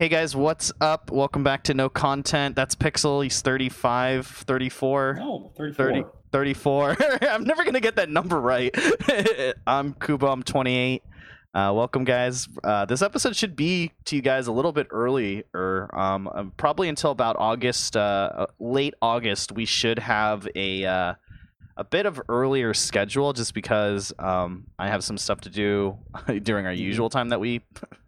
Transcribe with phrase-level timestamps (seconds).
[0.00, 1.10] Hey guys, what's up?
[1.10, 2.54] Welcome back to No Content.
[2.54, 3.20] That's Pixel.
[3.24, 5.86] He's 35, 34, No, 34.
[5.86, 6.96] 30, 34.
[7.22, 8.72] I'm never going to get that number right.
[9.66, 10.28] I'm Kubo.
[10.28, 11.02] I'm 28.
[11.52, 12.48] Uh, welcome, guys.
[12.62, 15.42] Uh, this episode should be to you guys a little bit earlier.
[15.92, 21.14] Um, uh, probably until about August, uh, uh, late August, we should have a uh,
[21.76, 25.98] a bit of earlier schedule, just because um, I have some stuff to do
[26.44, 27.62] during our usual time that we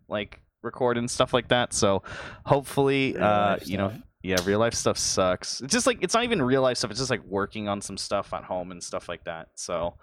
[0.09, 1.73] like record and stuff like that.
[1.73, 2.03] So
[2.45, 3.93] hopefully, uh, you know,
[4.23, 5.61] yeah, real life stuff sucks.
[5.61, 6.91] It's just like it's not even real life stuff.
[6.91, 9.49] It's just like working on some stuff at home and stuff like that.
[9.54, 9.95] So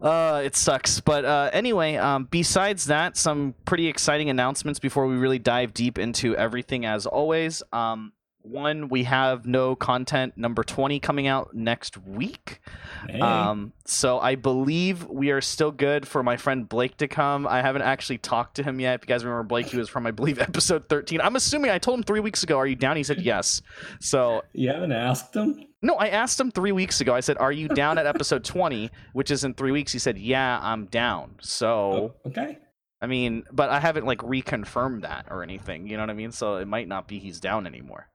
[0.00, 1.00] uh, it sucks.
[1.00, 5.98] But uh, anyway, um, besides that, some pretty exciting announcements before we really dive deep
[5.98, 6.84] into everything.
[6.86, 8.12] As always, um,
[8.42, 12.60] one we have no content number twenty coming out next week.
[13.08, 13.20] Hey.
[13.20, 17.46] Um, so I believe we are still good for my friend Blake to come.
[17.46, 18.96] I haven't actually talked to him yet.
[18.96, 21.20] If you guys remember Blake, he was from I believe episode thirteen.
[21.20, 22.58] I'm assuming I told him three weeks ago.
[22.58, 22.96] Are you down?
[22.96, 23.62] He said yes.
[24.00, 27.12] So you haven't asked him no, I asked him three weeks ago.
[27.12, 29.92] I said, "Are you down at episode 20?" Which is in three weeks.
[29.92, 32.58] He said, "Yeah, I'm down." So Oh, okay.
[33.00, 35.88] I mean, but I haven't like reconfirmed that or anything.
[35.88, 36.30] You know what I mean?
[36.30, 38.08] So it might not be he's down anymore.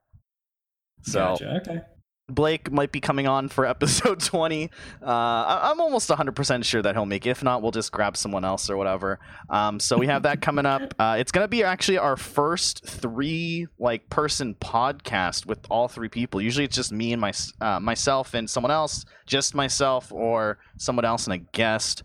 [1.03, 1.61] So Gotcha.
[1.67, 1.81] Okay.
[2.29, 4.69] Blake might be coming on for episode 20.
[5.01, 7.29] Uh, I- I'm almost 100% sure that he'll make it.
[7.29, 9.19] If not, we'll just grab someone else or whatever.
[9.49, 10.93] Um, so we have that coming up.
[10.99, 16.09] Uh, it's going to be actually our first three like person podcast with all three
[16.09, 16.41] people.
[16.41, 17.31] Usually it's just me and my,
[17.61, 22.03] uh, myself and someone else, just myself or someone else and a guest.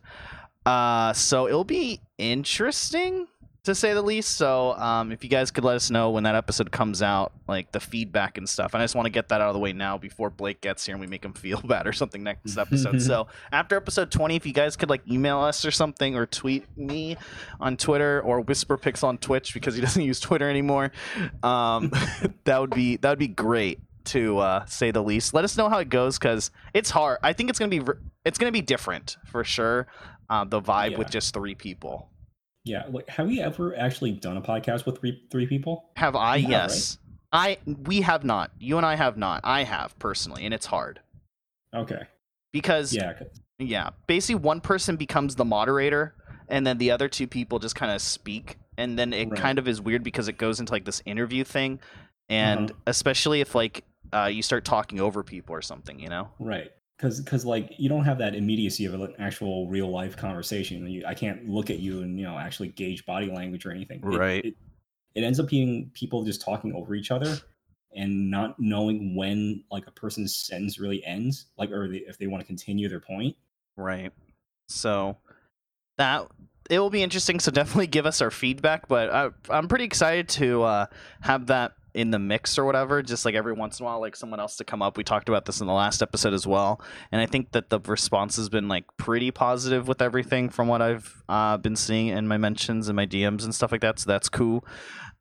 [0.66, 3.26] Uh, so it'll be interesting
[3.64, 4.36] to say the least.
[4.36, 7.70] So, um, if you guys could let us know when that episode comes out, like
[7.72, 9.72] the feedback and stuff, and I just want to get that out of the way
[9.72, 13.00] now before Blake gets here and we make him feel bad or something next episode.
[13.00, 16.64] so, after episode twenty, if you guys could like email us or something, or tweet
[16.76, 17.16] me
[17.60, 20.90] on Twitter, or Whisper Pixel on Twitch because he doesn't use Twitter anymore,
[21.42, 21.92] um,
[22.44, 25.34] that would be that would be great to uh, say the least.
[25.34, 27.18] Let us know how it goes because it's hard.
[27.22, 27.82] I think it's gonna be
[28.24, 29.86] it's gonna be different for sure.
[30.28, 32.08] Uh, the vibe with just three people.
[32.64, 32.84] Yeah.
[32.90, 35.90] Like, have we ever actually done a podcast with three three people?
[35.96, 36.36] Have I?
[36.36, 36.98] Yes.
[37.32, 38.50] I we have not.
[38.58, 39.40] You and I have not.
[39.44, 41.00] I have personally, and it's hard
[41.74, 42.02] Okay.
[42.52, 43.14] because Yeah.
[43.58, 46.14] yeah, basically one person becomes the moderator,
[46.48, 49.40] and then the other two people just kind of speak, and then it Right.
[49.40, 51.80] kind of is weird because it goes into like this interview thing,
[52.28, 52.80] and Uh-huh.
[52.86, 56.28] especially if like uh, you start talking over people or something, you know.
[56.38, 56.70] Right.
[57.02, 60.86] Because because like you don't have that immediacy of an actual real life conversation.
[60.86, 63.98] You, I can't look at you and you know actually gauge body language or anything.
[63.98, 64.44] It- Right.
[64.44, 64.54] It,
[65.16, 67.36] it ends up being people just talking over each other
[67.94, 72.28] and not knowing when like a person's sentence really ends, like or they, if they
[72.28, 73.36] want to continue their point.
[73.76, 74.12] Right.
[74.68, 75.16] So
[75.98, 76.28] that
[76.70, 77.40] it will be interesting.
[77.40, 78.86] So definitely give us our feedback.
[78.86, 80.86] But I, I'm pretty excited to uh,
[81.20, 83.02] have that in the mix or whatever.
[83.02, 84.96] Just like every once in a while, like someone else to come up.
[84.96, 86.80] We talked about this in the last episode as well,
[87.10, 90.82] and I think that the response has been like pretty positive with everything from what
[90.82, 93.98] I've uh, been seeing in my mentions and my DMs and stuff like that.
[93.98, 94.64] So that's cool.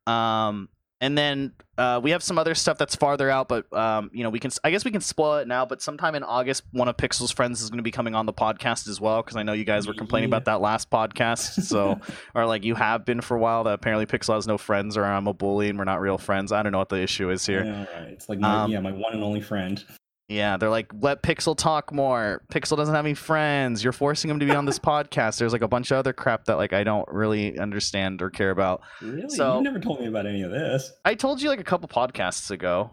[0.07, 0.69] Um,
[1.01, 4.29] and then uh, we have some other stuff that's farther out, but um, you know
[4.29, 4.51] we can.
[4.63, 5.65] I guess we can spoil it now.
[5.65, 8.33] But sometime in August, one of Pixel's friends is going to be coming on the
[8.33, 10.37] podcast as well because I know you guys were complaining Yeah.
[10.37, 11.63] about that last podcast.
[11.63, 11.99] So,
[12.35, 13.63] or like you have been for a while.
[13.63, 16.51] That apparently Pixel has no friends, or I'm a bully and we're not real friends.
[16.51, 17.65] I don't know what the issue is here.
[17.65, 18.09] Yeah, right.
[18.13, 19.83] It's like my, Um, yeah, my one and only friend.
[20.31, 22.41] Yeah, they're like, let Pixel talk more.
[22.53, 23.83] Pixel doesn't have any friends.
[23.83, 25.37] You're forcing him to be on this podcast.
[25.37, 28.49] There's like a bunch of other crap that like I don't really understand or care
[28.51, 28.81] about.
[29.01, 29.27] Really?
[29.27, 30.93] so- you never told me about any of this.
[31.03, 32.91] I told you like a couple podcasts ago,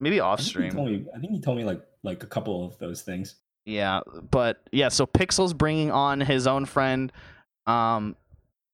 [0.00, 0.72] maybe off I think, you stream.
[0.72, 3.36] told me, I think you told me like like a couple of those things.
[3.64, 4.00] Yeah,
[4.32, 7.12] but yeah, so Pixel's bringing on his own friend.
[7.68, 8.16] Um,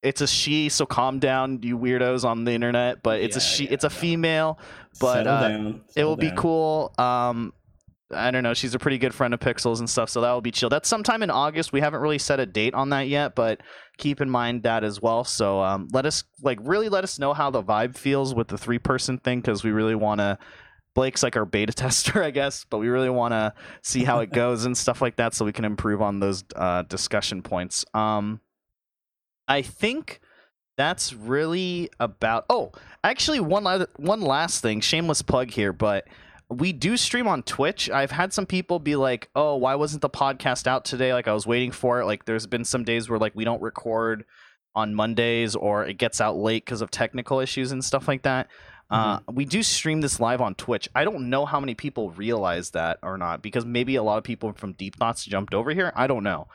[0.02, 3.02] it's a she, so calm down, you weirdos on the internet.
[3.02, 3.94] But it's a she, yeah, it's a no.
[3.94, 4.58] female.
[4.98, 5.80] But, uh, down.
[5.94, 6.94] it will be cool.
[6.96, 7.52] Um,
[8.10, 8.54] I don't know.
[8.54, 10.70] She's a pretty good friend of Pixels and stuff, so that will be chill.
[10.70, 11.72] That's sometime in August.
[11.72, 13.60] We haven't really set a date on that yet, but
[13.98, 15.24] keep in mind that as well.
[15.24, 18.56] So um, let us like really let us know how the vibe feels with the
[18.56, 20.38] three person thing because we really want to.
[20.94, 23.52] Blake's like our beta tester, I guess, but we really want to
[23.82, 26.82] see how it goes and stuff like that, so we can improve on those uh,
[26.82, 27.84] discussion points.
[27.92, 28.40] Um,
[29.46, 30.20] I think
[30.78, 32.46] that's really about.
[32.48, 32.72] Oh,
[33.04, 34.80] actually, one la- one last thing.
[34.80, 36.06] Shameless plug here, but
[36.50, 37.90] we do stream on Twitch.
[37.90, 41.34] I've had some people be like, "Oh, why wasn't the podcast out today?" Like I
[41.34, 42.06] was waiting for it.
[42.06, 44.24] Like there's been some days where like we don't record
[44.74, 48.48] on Mondays or it gets out late because of technical issues and stuff like that.
[48.90, 50.88] Uh, we do stream this live on Twitch.
[50.94, 54.24] I don't know how many people realize that or not because maybe a lot of
[54.24, 55.92] people from Deep Thoughts jumped over here.
[55.94, 56.48] I don't know.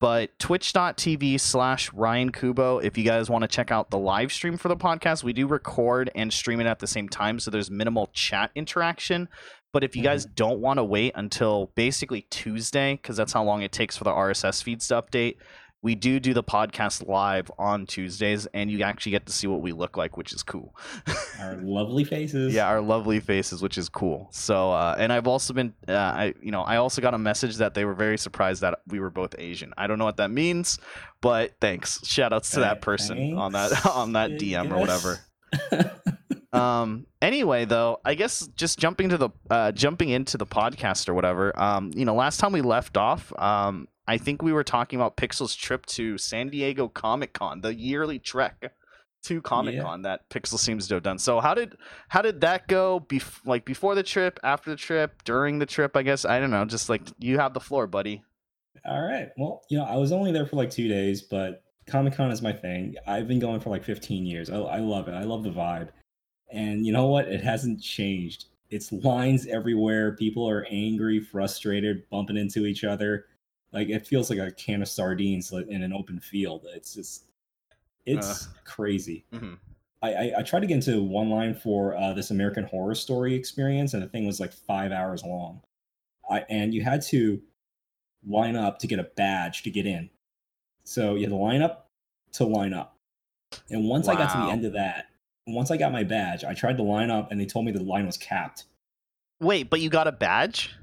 [0.00, 4.56] But twitch.tv slash Ryan Kubo, if you guys want to check out the live stream
[4.56, 7.38] for the podcast, we do record and stream it at the same time.
[7.38, 9.28] So there's minimal chat interaction.
[9.72, 10.34] But if you guys mm-hmm.
[10.36, 14.10] don't want to wait until basically Tuesday, because that's how long it takes for the
[14.10, 15.36] RSS feeds to update,
[15.82, 19.62] we do do the podcast live on Tuesdays, and you actually get to see what
[19.62, 20.76] we look like, which is cool.
[21.40, 22.52] Our lovely faces.
[22.54, 24.28] yeah, our lovely faces, which is cool.
[24.30, 27.56] So, uh, and I've also been, uh, I you know, I also got a message
[27.56, 29.72] that they were very surprised that we were both Asian.
[29.78, 30.78] I don't know what that means,
[31.22, 32.06] but thanks.
[32.06, 35.20] Shout outs to that person on that on that DM or whatever
[36.52, 41.14] um anyway though i guess just jumping to the uh jumping into the podcast or
[41.14, 44.98] whatever um you know last time we left off um i think we were talking
[44.98, 48.72] about pixel's trip to san diego comic-con the yearly trek
[49.22, 51.76] to comic-con that pixel seems to have done so how did
[52.08, 55.96] how did that go bef- like before the trip after the trip during the trip
[55.96, 58.22] i guess i don't know just like you have the floor buddy
[58.86, 59.28] All right.
[59.36, 62.40] Well, you know, I was only there for like two days, but Comic Con is
[62.40, 62.94] my thing.
[63.06, 64.48] I've been going for like 15 years.
[64.48, 65.12] I, I love it.
[65.12, 65.88] I love the vibe.
[66.50, 67.28] And you know what?
[67.28, 68.46] It hasn't changed.
[68.70, 70.16] It's lines everywhere.
[70.16, 73.26] People are angry, frustrated, bumping into each other.
[73.72, 76.66] Like it feels like a can of sardines in an open field.
[76.74, 77.24] It's just,
[78.06, 79.24] it's crazy.
[79.32, 79.58] Mhm.
[80.02, 83.34] I, I, I tried to get into one line for uh, this American Horror Story
[83.34, 85.60] experience, and the thing was like five hours long.
[86.30, 87.40] I and you had to
[88.26, 90.08] line up to get a badge to get in.
[90.84, 91.88] So you had to line up
[92.32, 92.96] to line up.
[93.68, 95.06] And once I got to the end of that,
[95.46, 97.82] once I got my badge, I tried to line up, and they told me the
[97.82, 98.64] line was capped.
[99.40, 100.74] wait but you got a badge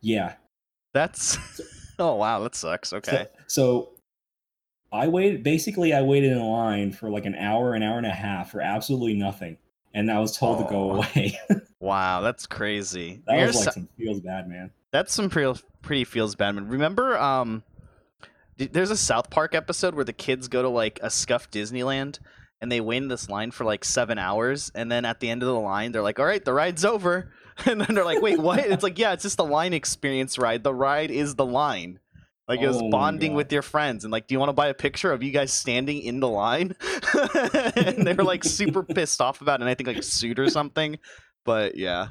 [0.00, 0.34] Yeah.
[0.94, 1.36] that's
[1.98, 3.90] oh wow that sucks okay So, so
[4.92, 5.42] I waited.
[5.42, 8.60] Basically, I waited in line for like an hour, an hour and a half for
[8.60, 9.58] absolutely nothing,
[9.92, 11.38] and I was told to go away.
[11.80, 14.70] wow that's crazy that You're was so- like some feels bad, man.
[14.92, 16.54] That's some pretty pretty feels bad.
[16.54, 17.64] Man, remember um,
[18.56, 22.20] d- there's a South Park episode where the kids go to like a scuffed Disneyland
[22.62, 25.42] and they wait in this line for like seven hours, and then at the end
[25.42, 27.32] of the line they're like, "All right, the ride's over,"
[27.66, 30.62] and then they're like, "Wait, what?" It's like, "Yeah, it's just the line experience ride.
[30.62, 32.00] The ride is the line."
[32.48, 34.68] Like it was Oh bonding with your friends, and like, do you want to buy
[34.68, 36.76] a picture of you guys standing in the line?
[37.76, 40.48] and they were like super pissed off about it, and I think like sued or
[40.48, 40.98] something.
[41.44, 42.08] But yeah,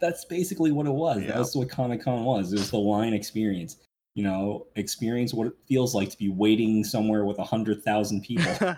[0.00, 1.22] That's basically what it was.
[1.22, 1.36] Yeah.
[1.36, 2.52] That's what Comic Con was.
[2.52, 3.78] It was the line experience.
[4.14, 8.22] You know, experience what it feels like to be waiting somewhere with a hundred thousand
[8.22, 8.76] people.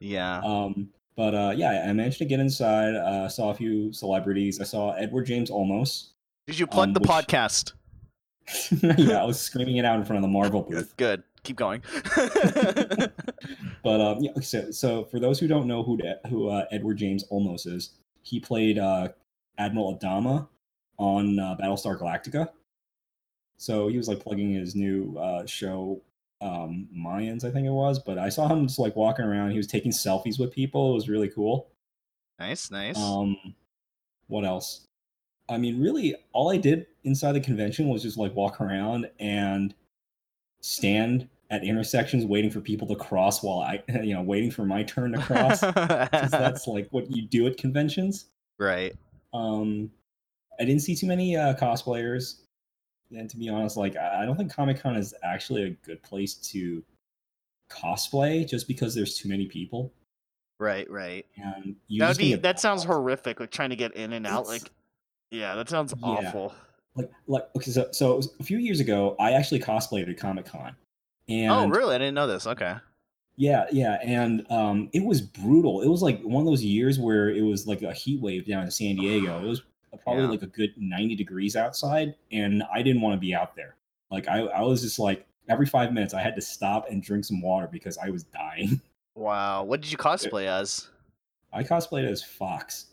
[0.00, 0.40] yeah.
[0.40, 0.88] um,
[1.18, 2.94] but uh, yeah, I managed to get inside.
[2.94, 4.60] Uh, saw a few celebrities.
[4.60, 6.10] I saw Edward James Olmos.
[6.46, 7.72] Did you plug um, the which- podcast?
[8.96, 10.96] yeah, I was screaming it out in front of the Marvel booth.
[10.96, 11.24] Good.
[11.42, 11.82] Keep going.
[13.82, 15.98] But um, yeah, so, so for those who don't know who
[16.28, 17.90] who uh, Edward James Olmos is,
[18.22, 19.08] he played uh,
[19.56, 20.48] Admiral Adama
[20.98, 22.48] on uh, Battlestar Galactica.
[23.56, 26.00] So he was like plugging his new uh, show,
[26.40, 27.98] um, Mayans, I think it was.
[27.98, 29.50] But I saw him just like walking around.
[29.50, 30.92] He was taking selfies with people.
[30.92, 31.68] It was really cool.
[32.38, 32.98] nice, nice.
[32.98, 33.36] Um,
[34.28, 34.86] what else?
[35.48, 39.74] I mean, really, all I did inside the convention was just like walk around and
[40.60, 44.82] stand at intersections waiting for people to cross while I, you know, waiting for my
[44.82, 45.60] turn to cross.
[46.30, 48.26] that's like what you do at conventions.
[48.58, 48.94] right.
[49.34, 49.90] Um,
[50.60, 52.40] I didn't see too many uh, cosplayers,
[53.16, 56.34] and to be honest, like I don't think Comic Con is actually a good place
[56.34, 56.82] to
[57.70, 59.92] cosplay, just because there's too many people.
[60.60, 61.24] Right, right.
[61.36, 64.42] And you That would be that sounds horrific, like trying to get in and out.
[64.42, 64.70] It's- Like
[65.30, 66.06] yeah, that sounds Yeah.
[66.06, 66.54] awful.
[66.94, 70.16] like like okay so so it was a few years ago i actually cosplayed at
[70.18, 70.74] comic-con
[71.28, 71.94] and oh, really?
[71.94, 72.46] I didn't know this.
[72.46, 72.74] Okay.
[73.36, 77.28] yeah yeah and um it was brutal it was like one of those years where
[77.28, 79.62] it was like a heat wave down in san diego it was
[79.96, 80.30] probably Yeah.
[80.30, 83.76] like a good 90 degrees outside and i didn't want to be out there
[84.10, 87.24] like i i was just like every five minutes i had to stop and drink
[87.24, 88.80] some water because i was dying
[89.14, 89.64] Wow.
[89.64, 90.88] What did you cosplay as?
[91.52, 92.86] i cosplayed as fox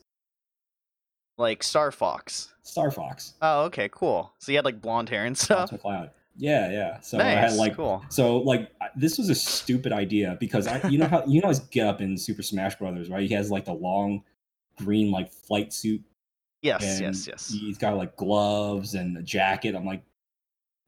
[1.37, 2.53] Like Star Fox.
[2.63, 4.33] star fox Oh, okay, cool.
[4.39, 5.71] So you had like blonde hair and Fox stuff.
[5.71, 6.09] McCloud.
[6.37, 8.03] yeah yeah so i had like cool.
[8.09, 11.59] So like this was a stupid idea because I you know how you know his
[11.59, 13.27] get up in Super Smash Brothers, right?
[13.27, 14.23] He has like the long
[14.77, 16.01] green like flight suit
[16.65, 17.50] Yes, and yes, yes.
[17.50, 19.75] he's got like gloves and a jacket.
[19.75, 20.03] I'm like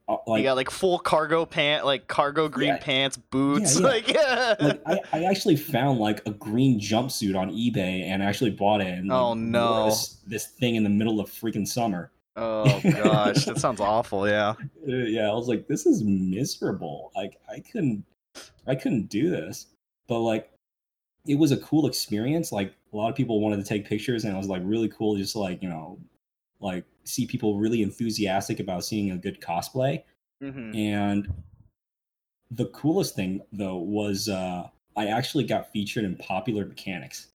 [0.09, 2.77] uh, like you got like full cargo pant, like cargo green Yeah.
[2.77, 3.79] pants, boots.
[3.79, 3.85] yeah.
[3.85, 4.55] Like yeah.
[4.59, 8.87] like I, I actually found like a green jumpsuit on eBay and actually bought it
[8.87, 9.85] and like, Oh, no.
[9.85, 12.11] this, this thing in the middle of freaking summer.
[12.37, 14.27] oh gosh, that sounds awful.
[14.29, 14.53] Yeah.
[14.87, 17.11] Uh, yeah, I was like, this is miserable.
[17.15, 18.05] Like I couldn't,
[18.65, 19.67] I couldn't do this.
[20.07, 20.49] But like,
[21.27, 22.51] it was a cool experience.
[22.51, 25.15] Like a lot of people wanted to take pictures, and it was like really cool,
[25.15, 25.99] just like you know,
[26.59, 30.03] like see people really enthusiastic about seeing a good cosplay.
[30.41, 31.27] hmm And
[32.51, 37.27] the coolest thing though was uh, I actually got featured in Popular Mechanics.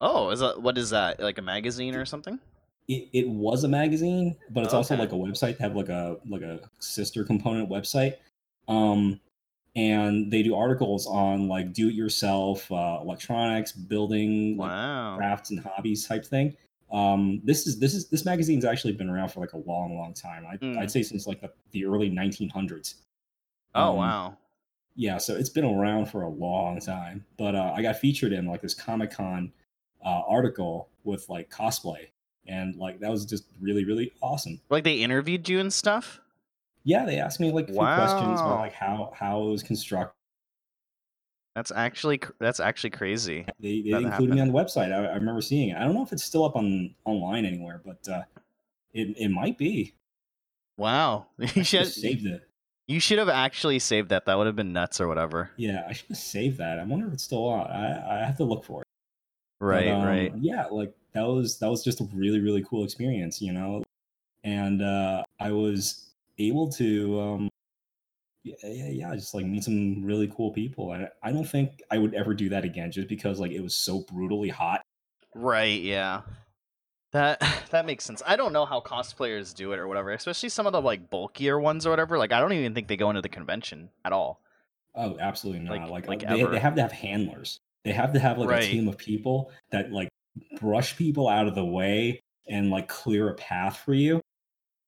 [0.00, 1.20] Oh, is that what is that?
[1.20, 2.38] Like a magazine or something?
[2.86, 5.58] It, it was a magazine, but it's also like a website.
[5.58, 8.14] They have like a like a sister component website,
[8.68, 9.20] um,
[9.78, 15.16] and they do articles on like do it yourself, uh, electronics, building, like, Wow.
[15.16, 16.56] crafts and hobbies type thing.
[16.90, 20.14] Um, this is this is this magazine's actually been around for like a long, long
[20.14, 20.44] time.
[20.50, 20.78] I, Mm.
[20.78, 22.94] I'd say since like the, the early 1900s.
[23.74, 24.36] Oh Um, wow.
[24.96, 28.46] yeah so it's been around for a long time but uh, i got featured in
[28.46, 29.52] like this comic-con
[30.04, 32.08] uh, article with like cosplay
[32.46, 36.20] and like that was just really really awesome Like they interviewed you and stuff?
[36.88, 40.14] Yeah they asked me like a few questions about like how how it was constructed
[41.54, 43.44] That's actually that's actually crazy.
[43.60, 46.02] they, they included me on the website I, I remember seeing it i don't know
[46.02, 48.22] if it's still up on online anywhere but uh
[48.94, 49.94] it, it might be
[50.78, 51.26] Wow.
[51.38, 52.42] You should saved it
[52.86, 54.24] you should have actually saved that.
[54.24, 55.50] That would have been nuts or whatever.
[55.58, 58.36] yeah i should have saved that i wonder if it's still on i i have
[58.38, 58.86] to look for it
[59.60, 60.32] But, Right, um, right.
[60.40, 63.82] Yeah, like that was that was just a really really cool experience, you know.
[64.44, 66.07] And uh, I was
[66.38, 67.48] able to, um,
[68.44, 70.92] yeah, yeah, yeah, just like meet some really cool people.
[70.92, 73.74] And I don't think I would ever do that again, just because like it was
[73.74, 74.80] so brutally hot.
[75.34, 76.22] Right, yeah.
[77.12, 77.40] That
[77.70, 78.22] that makes sense.
[78.26, 81.58] I don't know how cosplayers do it or whatever, especially some of the like bulkier
[81.58, 82.18] ones or whatever.
[82.18, 84.40] Like I don't even think they go into the convention at all.
[84.94, 85.90] Oh, absolutely not.
[85.90, 87.58] Like- Like, like they, they have to have handlers.
[87.84, 88.64] They have to have like Right.
[88.64, 90.08] a team of people that like
[90.60, 94.20] brush people out of the way and like clear a path for you.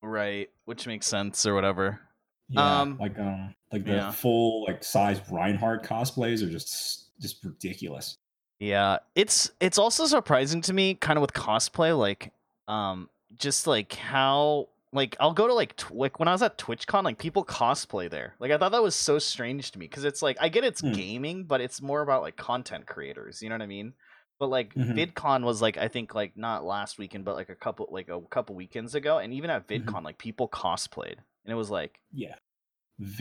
[0.03, 2.01] Right, which makes sense or whatever.
[2.49, 4.11] Yeah, Um, like um, like the yeah.
[4.11, 8.17] full like size Reinhardt cosplays are just just ridiculous.
[8.59, 12.33] Yeah, it's it's also surprising to me, kind of with cosplay, like,
[12.69, 16.59] um, just like how like I'll go to like tw- like when I was at
[16.59, 18.35] TwitchCon, like people cosplay there.
[18.39, 20.83] Like I thought that was so strange to me because it's like I get it's
[20.83, 20.93] Hmm.
[20.93, 23.41] gaming, but it's more about like content creators.
[23.43, 23.95] You know what I mean?
[24.41, 24.95] But like Mhm.
[24.97, 28.21] VidCon was like I think like not last weekend, but like a couple like a
[28.23, 29.85] couple weekends ago, and even at Mhm.
[29.85, 32.37] VidCon, like people cosplayed, and it was like Yeah.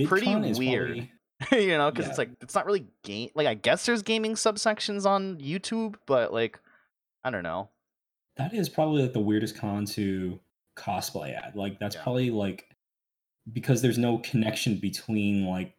[0.08, 0.88] Pretty VidCon is weird.
[0.88, 1.12] probably-
[1.68, 2.10] you know because Yeah.
[2.10, 6.34] it's like it's not really game like i guess there's gaming subsections on youtube but
[6.34, 6.60] like
[7.24, 7.70] i don't know
[8.36, 10.38] that is probably like the weirdest con to
[10.76, 11.56] cosplay at.
[11.58, 12.04] Like that's Yeah.
[12.04, 12.70] probably like
[13.52, 15.76] because there's no connection between like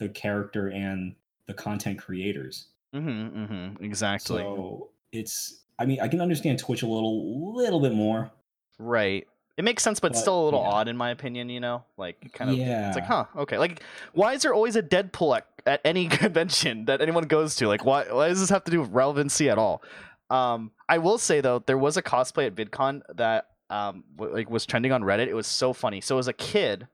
[0.00, 1.14] the character and
[1.46, 2.66] the content creators.
[2.94, 4.38] Mm-hmm, mm-hmm exactly.
[4.38, 8.30] So it's I mean I can understand Twitch a little little bit more.
[8.78, 9.26] right.
[9.56, 10.68] It makes sense but, But, still a little yeah.
[10.70, 11.84] odd in my opinion you know?
[11.96, 12.88] Like kind of Yeah.
[12.88, 13.58] it's like huh okay.
[13.58, 13.82] Like
[14.12, 17.68] why is there always a deadpool at, at any convention that anyone goes to?
[17.68, 19.82] Like why why does this have to do with relevancy at all?
[20.30, 24.50] Um i will say though there was a cosplay at vidcon that um w- like
[24.50, 25.28] was trending on reddit.
[25.28, 26.00] It was so funny.
[26.00, 26.88] So was a kid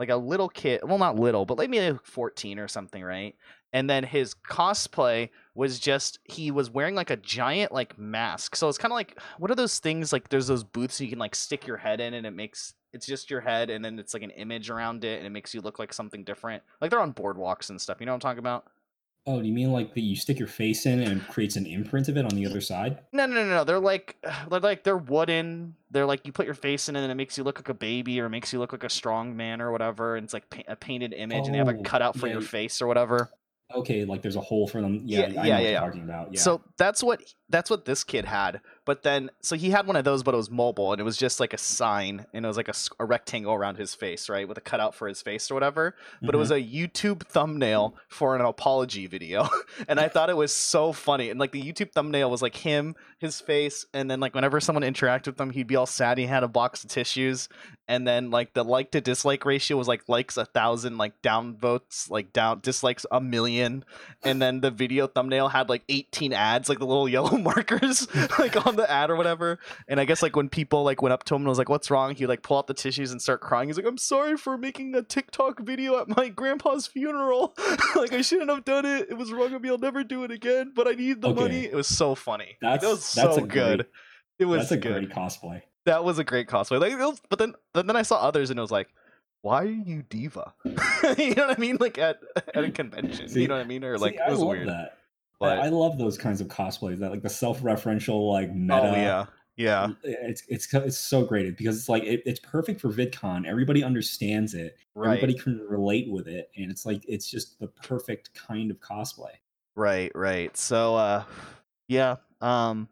[0.00, 3.36] like a little kid well not little but like maybe like 14 or something right
[3.72, 8.56] and then his cosplay was just he was wearing like a giant like mask.
[8.56, 11.18] So it's kind of like what are those things like there's those booths you can
[11.18, 14.14] like stick your head in and it makes it's just your head and then it's
[14.14, 16.62] like an image around it and it makes you look like something different.
[16.80, 18.66] Like they're on boardwalks and stuff you know what i'm talking about?
[19.26, 21.66] Oh, do you mean like that you stick your face in and it creates an
[21.66, 23.00] imprint of it on the other side?
[23.12, 24.16] no no no no they're like
[24.50, 25.76] they're like they're wooden.
[25.90, 28.18] They're like you put your face in and it makes you look like a baby
[28.20, 30.16] or makes you look like a strong man or whatever.
[30.16, 32.32] And it's like pa- a painted image and they have a Oh, cutout for yeah,
[32.34, 33.30] your face or whatever
[33.74, 35.02] Okay, like there's a hole for them.
[35.04, 35.80] Yeah, Yeah, I know yeah, what yeah, yeah.
[35.80, 36.32] talking about.
[36.34, 36.40] Yeah.
[36.40, 38.60] So that's what that's what this kid had.
[38.86, 41.16] But then so he had one of those, but it was mobile, and it was
[41.16, 44.58] just like a sign, and it was like a rectangle around his face, right, with
[44.58, 45.94] a cutout for his face or whatever.
[46.22, 46.84] But it was Mm-hmm.
[46.84, 49.48] a YouTube thumbnail for an apology video,
[49.88, 51.30] and I thought it was so funny.
[51.30, 54.82] And like the YouTube thumbnail was like him, his face, and then like whenever someone
[54.82, 56.18] interacted with him, he'd be all sad.
[56.18, 57.48] He had a box of tissues,
[57.86, 61.56] and then like the like to dislike ratio was like likes a thousand, like down
[61.56, 63.84] votes, like down dislikes a million
[64.24, 68.06] and then the video thumbnail had like 18 ads like the little yellow markers
[68.38, 69.58] like on the ad or whatever.
[69.88, 71.90] And i guess like when people like went up to him and was like what's
[71.90, 72.14] wrong?
[72.14, 73.68] He'd like pull out the tissues and start crying.
[73.68, 77.54] He's like i'm sorry for making a tiktok video at my grandpa's funeral.
[77.96, 79.08] Like i shouldn't have done it.
[79.10, 79.68] It was wrong of me.
[79.70, 81.40] I'll never do it again but i need the Okay.
[81.40, 81.64] money.
[81.64, 82.56] It was so funny.
[82.60, 83.78] That's- that was that's so good.
[83.80, 83.86] Great-
[84.38, 85.06] it was that's a good.
[85.06, 85.62] great cosplay.
[85.86, 86.80] that was a great cosplay.
[86.80, 88.88] Like it was- but then but then i saw others and it was like
[89.42, 90.52] why are you diva?
[91.18, 91.78] You know what i mean?
[91.80, 92.20] Like at
[92.54, 93.28] at a convention.
[93.28, 93.82] See- you know what i mean?
[93.84, 94.68] Or See, like I it was weird.
[94.68, 94.98] that.
[95.40, 98.90] But I, I love those kinds of cosplays that like the self-referential like meta.
[98.90, 102.88] oh yeah yeah It's it's it's so great because it's like it, it's perfect for
[102.90, 103.46] VidCon.
[103.46, 104.76] Everybody understands it.
[104.94, 108.78] right Everybody can relate with it, and it's like it's just the perfect kind of
[108.80, 109.32] cosplay.
[109.76, 111.24] right right so uh
[111.88, 112.88] yeah um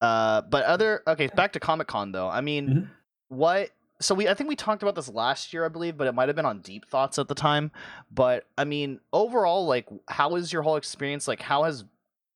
[0.00, 2.88] uh but other okay back to comic-con though i mean Mhm.
[3.28, 3.70] what
[4.00, 6.28] so we I think we talked about this last year, I believe, but it might
[6.28, 7.70] have been on Deep Thoughts at the time.
[8.10, 11.28] But I mean, overall, like, how is your whole experience?
[11.28, 11.84] Like, how has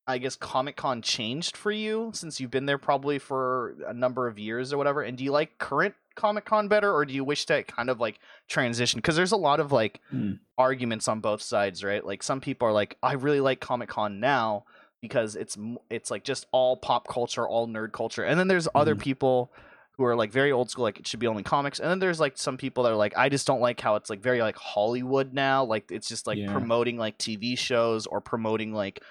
[0.06, 4.26] I guess Comic Con changed for you since you've been there probably for a number
[4.28, 5.00] of years or whatever?
[5.02, 8.00] And do you like current Comic Con better, or do you wish to kind of
[8.00, 8.98] like transition?
[8.98, 10.32] Because there's a lot of like Hmm.
[10.58, 12.04] arguments on both sides, right?
[12.04, 14.64] Like some people are like, I really like Comic Con now
[15.00, 15.56] because it's
[15.90, 19.00] it's like just all pop culture, all nerd culture, and then there's other Mhm.
[19.00, 19.52] people
[19.96, 22.20] who are like very old school, like it should be only comics, and then there's
[22.20, 24.56] like some people that are like, I just don't like how it's like very like
[24.56, 26.46] Hollywood now, like it's just like Yeah.
[26.46, 29.02] promoting like TV shows or promoting like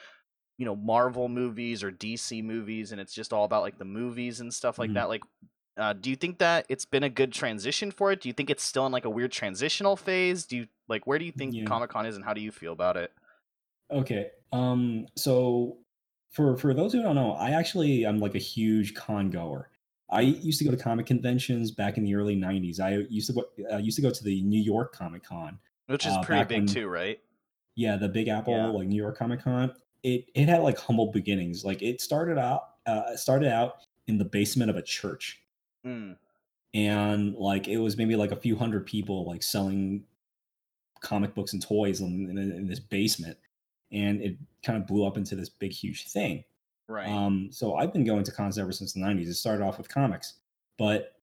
[0.57, 4.39] you know Marvel movies or DC movies, and it's just all about like the movies
[4.39, 4.93] and stuff like Mhm.
[4.93, 5.09] that.
[5.09, 5.23] Like,
[5.77, 8.21] uh, do you think that it's been a good transition for it?
[8.21, 10.45] Do you think it's still in like a weird transitional phase?
[10.45, 11.65] Do you like where do you think Yeah.
[11.65, 13.11] Comic Con is, and how do you feel about it?
[13.91, 14.31] Okay.
[14.51, 15.07] Um.
[15.15, 15.79] So,
[16.31, 19.69] for for those who don't know, I actually I'm like a huge con goer.
[20.09, 22.79] I used to go to comic conventions back in the early '90s.
[22.79, 23.77] I used to go.
[23.79, 25.59] Used to go to the New York Comic Con.
[25.87, 27.19] Which is Uh, pretty big when- too, right?
[27.75, 28.67] Yeah, the Big Apple, Yeah.
[28.67, 29.73] like New York Comic Con.
[30.03, 31.65] It it had like humble beginnings.
[31.65, 35.41] Like it started out uh, started out in the basement of a church,
[35.85, 36.17] Mm,
[36.73, 40.03] and like it was maybe like a few hundred people like selling
[41.01, 43.37] comic books and toys in, in, in this basement,
[43.91, 46.43] and it kind of blew up into this big huge thing.
[46.87, 47.07] Right.
[47.09, 49.27] Um, so I've been going to cons ever since the '90s.
[49.27, 50.39] It started off with comics,
[50.77, 51.13] but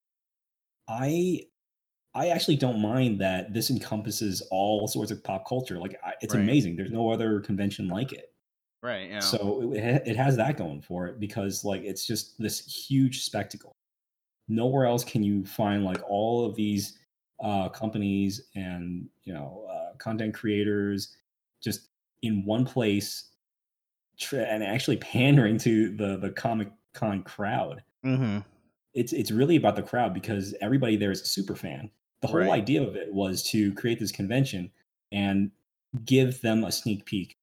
[0.89, 1.47] I
[2.15, 5.79] I actually don't mind that this encompasses all sorts of pop culture.
[5.79, 6.41] Like I, it's Right.
[6.43, 6.77] amazing.
[6.77, 8.33] There's no other convention like it.
[8.83, 9.09] right.
[9.11, 9.21] Yeah.
[9.21, 13.73] So it, it has that going for it because like it's just this huge spectacle.
[14.49, 16.99] Nowhere else can you find like all of these
[17.43, 21.17] uh, companies and you know uh, content creators
[21.63, 21.89] just
[22.23, 23.30] in one place
[24.21, 27.83] tra- and actually pandering to the the comic con crowd.
[28.05, 28.39] mm-hmm.
[28.95, 31.91] It's it's really about the crowd because everybody there is a super fan.
[32.23, 32.51] The whole Right.
[32.51, 34.71] idea of it was to create this convention
[35.13, 35.51] and
[36.05, 37.37] give them a sneak peek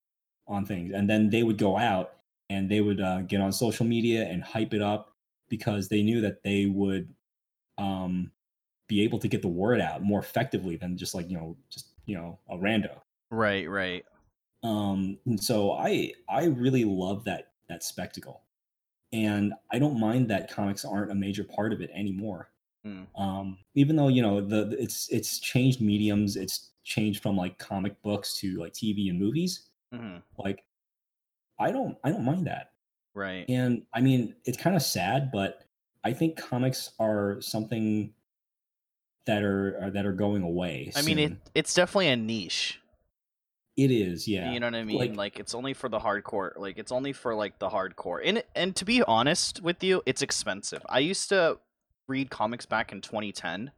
[0.48, 2.13] on things, and then they would go out
[2.50, 5.13] and they would uh, get on social media and hype it up
[5.50, 7.13] because they knew that they would
[7.77, 8.31] um,
[8.87, 11.87] be able to get the word out more effectively than just like you know just
[12.05, 13.00] you know a rando.
[13.31, 13.70] Right.
[13.70, 14.05] Right.
[14.63, 18.41] Um, and so I I really love that that spectacle,
[19.13, 22.50] and I don't mind that comics aren't a major part of it anymore.
[22.85, 23.05] Mm.
[23.17, 28.01] Um, even though you know the it's it's changed mediums, it's changed from like comic
[28.01, 29.70] books to like TV and movies.
[29.93, 30.17] Mm-hmm.
[30.37, 30.63] Like
[31.59, 32.72] I don't I don't mind that,
[33.13, 33.46] Right.
[33.50, 35.63] and I mean it's kind of sad, but
[36.03, 38.13] I think comics are something
[39.25, 40.91] that are, are that are going away.
[40.96, 42.79] I mean, it it's definitely a niche.
[43.77, 44.51] It is yeah.
[44.51, 44.98] You know what I mean?
[44.98, 46.57] Like- Like, it's only for the hardcore.
[46.57, 48.20] Like it's only for like the hardcore.
[48.25, 50.83] And and to be honest with you, it's expensive.
[50.90, 51.59] I used to
[52.07, 53.72] read comics back in 2010,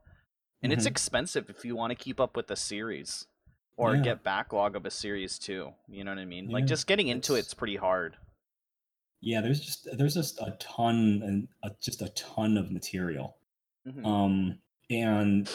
[0.62, 0.92] and it's Mhm.
[0.92, 3.28] expensive if you want to keep up with the series
[3.76, 4.02] or Yeah.
[4.02, 5.74] get backlog of a series too.
[5.88, 6.50] You know what I mean?
[6.50, 8.18] Like just getting into it's- it's pretty hard.
[9.22, 13.36] yeah there's just there's just a ton and a, just a ton of material
[13.86, 14.06] Mhm.
[14.06, 14.60] um
[14.90, 15.50] and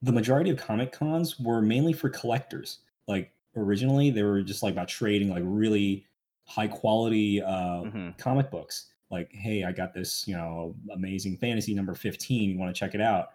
[0.00, 4.72] the majority of comic cons were mainly for collectors like originally they were just like
[4.72, 6.04] about trading like really
[6.46, 8.18] high quality uh Mhm.
[8.18, 12.74] comic books like hey i got this you know amazing fantasy number 15 you want
[12.74, 13.30] to check it out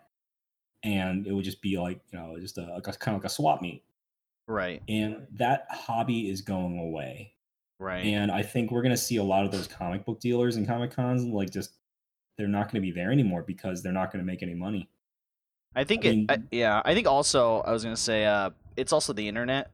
[0.83, 3.33] and it would just be like you know just a, a kind of like a
[3.33, 3.83] swap meet
[4.47, 4.81] Right.
[4.89, 7.33] and that hobby is going away
[7.79, 8.03] Right.
[8.05, 10.91] and I think we're gonna see a lot of those comic book dealers and comic
[10.91, 11.73] cons like just
[12.37, 14.89] they're not gonna be there anymore because they're not gonna make any money.
[15.75, 16.15] I think I it.
[16.15, 19.71] mean- I, yeah, I think also I was gonna say uh, it's also the internet.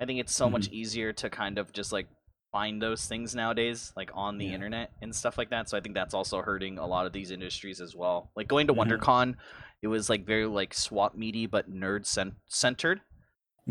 [0.00, 0.74] I think it's so much Mm-hmm.
[0.74, 2.08] easier to kind of just like
[2.52, 4.54] find those things nowadays, like on the Yeah.
[4.54, 5.68] internet and stuff like that.
[5.68, 8.30] So I think that's also hurting a lot of these industries as well.
[8.34, 8.98] Like going to Mhm.
[8.98, 9.36] WonderCon,
[9.82, 13.02] it was like very like swap meaty but nerd cent- centered,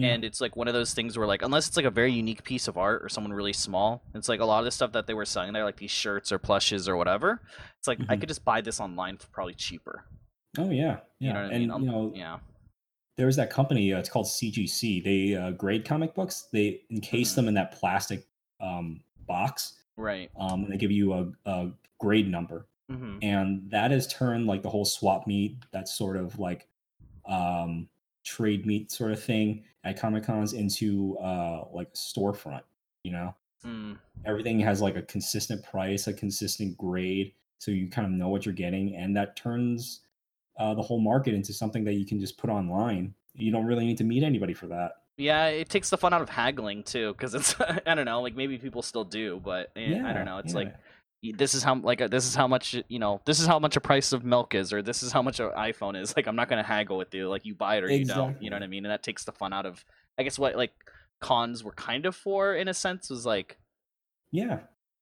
[0.02, 2.44] and it's like one of those things where like unless it's like a very unique
[2.44, 5.08] piece of art or someone really small, it's like a lot of the stuff that
[5.08, 7.42] they were selling there, like these shirts or plushes or whatever.
[7.80, 8.20] It's like I Mhm.
[8.20, 10.06] could just buy this online for probably cheaper.
[10.58, 11.82] oh yeah, yeah, You know what I and mean?
[11.82, 12.38] You know yeah.
[13.20, 13.94] There's that company.
[13.94, 15.04] Uh, it's called CGC.
[15.04, 16.48] They uh, grade comic books.
[16.54, 17.36] They encase Mhm.
[17.36, 18.26] them in that plastic
[18.62, 20.32] um, box, Right.
[20.40, 22.66] um, and they give you a, a grade number.
[22.90, 23.20] Mm-hmm.
[23.22, 26.68] and that has turned like the whole swap meet that sort of like
[27.28, 27.88] um
[28.24, 32.64] trade meet sort of thing at comic cons into uh like a storefront
[33.04, 38.08] you know Mm, everything has like a consistent price a consistent grade so you kind
[38.08, 40.00] of know what you're getting and that turns
[40.60, 43.14] uh, the whole market into something that you can just put online.
[43.34, 44.98] You don't really need to meet anybody for that.
[45.18, 48.36] Yeah, it takes the fun out of haggling too, because it's I don't know, like
[48.36, 50.38] maybe people still do, but eh, I don't know.
[50.38, 50.60] It's yeah.
[50.60, 50.76] like
[51.22, 53.76] this is how like uh, this is how much you know this is how much
[53.76, 56.16] a price of milk is or this is how much an iphone is.
[56.16, 58.50] Like i'm not gonna haggle with you like you buy it or you don't you
[58.50, 58.86] know what i mean?
[58.86, 59.84] And that takes the fun out of
[60.18, 60.72] i guess what like
[61.20, 63.58] cons were kind of for in a sense was like
[64.32, 64.60] Yeah,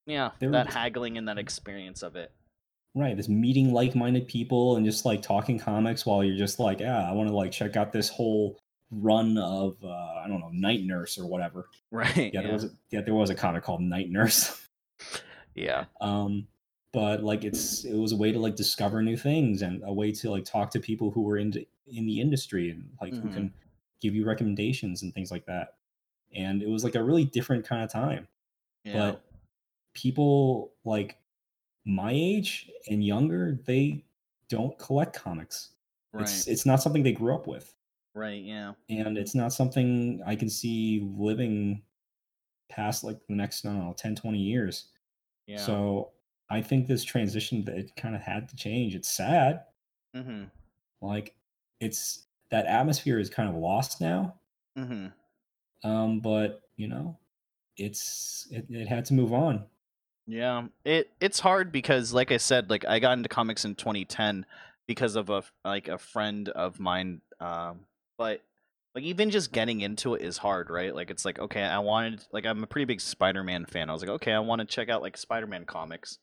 [0.07, 2.31] yeah that just- haggling and that experience of it
[2.97, 3.15] right.
[3.15, 7.11] This meeting like-minded people and just like talking comics while you're just like, yeah, I
[7.13, 8.59] want to like check out this whole
[8.91, 11.67] run of uh, I don't know, Night Nurse or whatever.
[11.91, 14.65] right Yeah, there was a, yeah, there was a comic called Night Nurse.
[15.55, 16.47] yeah um
[16.93, 20.11] but like it's it was a way to like discover new things and a way
[20.11, 21.53] to like talk to people who were in
[21.87, 23.33] in the industry and like who Mhm.
[23.33, 23.53] can
[24.01, 25.75] give you recommendations and things like that
[26.35, 28.27] and it was like a really different kind of time
[28.85, 29.21] yeah but
[29.93, 31.17] people like
[31.87, 34.03] my age and younger they
[34.49, 35.71] don't collect comics
[36.13, 37.73] right it's it's not something they grew up with
[38.13, 41.81] right yeah and it's not something i can see living
[42.69, 44.89] past like the next i don't know 10 20 years
[45.47, 46.11] yeah so
[46.49, 48.95] I think this transition that it kind of had to change.
[48.95, 49.65] It's sad.
[50.15, 50.45] mm-hmm
[51.01, 51.35] Like
[51.79, 54.35] it's that atmosphere is kind of lost now.
[54.77, 55.07] mm-hmm
[55.87, 57.17] Um, but you know,
[57.75, 59.65] it's it, it had to move on.
[60.27, 64.45] Yeah, it it's hard because, like I said, like I got into comics in 2010
[64.85, 67.21] because of a like a friend of mine.
[67.39, 67.81] Um,
[68.17, 68.41] but
[68.93, 70.93] like even just getting into it is hard, right?
[70.93, 73.89] Like it's like okay, I wanted like I'm a pretty big Spider-Man fan.
[73.89, 76.19] I was like, okay, I want to check out like Spider-Man comics,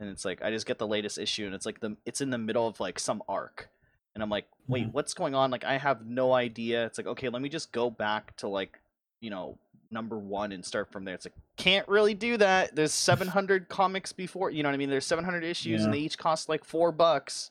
[0.00, 2.30] and it's like I just get the latest issue, and it's like the it's in
[2.30, 3.68] the middle of like some arc,
[4.16, 4.92] and I'm like, wait, Mhm.
[4.94, 5.52] what's going on?
[5.52, 6.86] Like I have no idea.
[6.86, 8.80] It's like okay, let me just go back to like
[9.20, 9.58] you know
[9.94, 11.14] number one and start from there.
[11.14, 12.74] It's like can't really do that.
[12.76, 14.90] There's 700 comics before, you know what I mean?
[14.90, 17.50] There's 700 issues and they each cost like four bucks.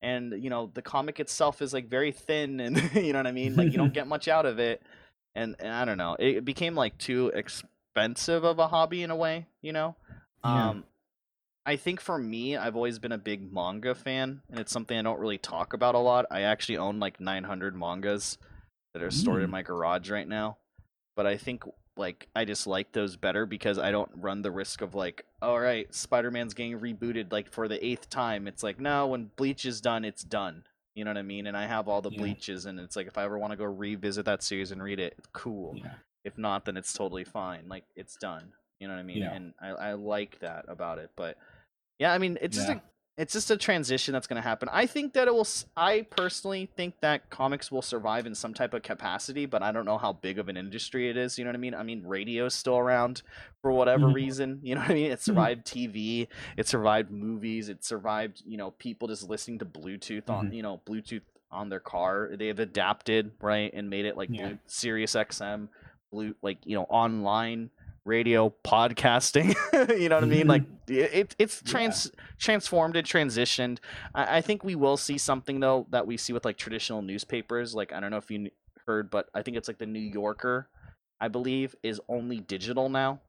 [0.00, 3.32] And you know the comic itself is like very thin, and you know what I
[3.32, 3.54] mean.
[3.54, 4.82] Like you don't get much out of it,
[5.36, 6.16] and, and I don't know.
[6.18, 9.94] It, it became like too expensive of a hobby in a way, you know.
[10.44, 10.70] Yeah.
[10.70, 10.84] Um,
[11.64, 15.02] I think for me, I've always been a big manga fan, and it's something I
[15.02, 16.26] don't really talk about a lot.
[16.32, 18.38] I actually own like 900 mangas
[18.94, 19.52] that are stored in Mm.
[19.52, 20.56] my garage right now.
[21.16, 21.64] But I think
[21.96, 25.60] like I just like those better because I don't run the risk of like, all
[25.60, 28.48] right, Spider-Man's getting rebooted like for the eighth time.
[28.48, 30.64] It's like no, when Bleach is done, it's done.
[30.94, 31.46] You know what I mean?
[31.46, 32.18] And I have all the Yeah.
[32.18, 35.00] bleaches, and it's like if I ever want to go revisit that series and read
[35.00, 35.74] it, cool.
[35.76, 35.94] Yeah.
[36.24, 37.68] If not, then it's totally fine.
[37.68, 38.52] Like it's done.
[38.78, 39.18] You know what I mean?
[39.18, 39.32] Yeah.
[39.32, 41.10] And I, I like that about it.
[41.16, 41.36] But
[41.98, 42.82] yeah, I mean, it's just a
[43.18, 44.68] it's just a transition that's going to happen.
[44.72, 45.46] I think that it will.
[45.76, 49.84] I personally think that comics will survive in some type of capacity, but I don't
[49.84, 51.38] know how big of an industry it is.
[51.38, 51.74] You know what I mean?
[51.74, 53.20] I mean, radio's still around
[53.60, 54.14] for whatever Mhm.
[54.14, 54.60] reason.
[54.64, 55.10] You know what I mean?
[55.10, 56.26] It survived TV.
[56.56, 57.68] It survived movies.
[57.68, 58.42] It survived.
[58.46, 60.48] You know, people just listening to Bluetooth on.
[60.50, 60.54] Mhm.
[60.54, 62.30] You know, Bluetooth on their car.
[62.34, 64.48] They've adapted right and made it like Yeah.
[64.48, 65.68] Blue, Sirius XM,
[66.10, 67.68] Blue, like you know, online
[68.04, 69.54] radio podcasting.
[69.98, 70.46] you know what I mean?
[70.46, 71.70] Like it, it it's Yeah.
[71.70, 73.78] trans transformed and transitioned.
[74.14, 77.74] I, I think we will see something though that we see with like traditional newspapers.
[77.74, 78.50] Like I don't know if you
[78.86, 80.68] heard, but I think it's like the New Yorker,
[81.20, 83.20] I believe, is only digital now.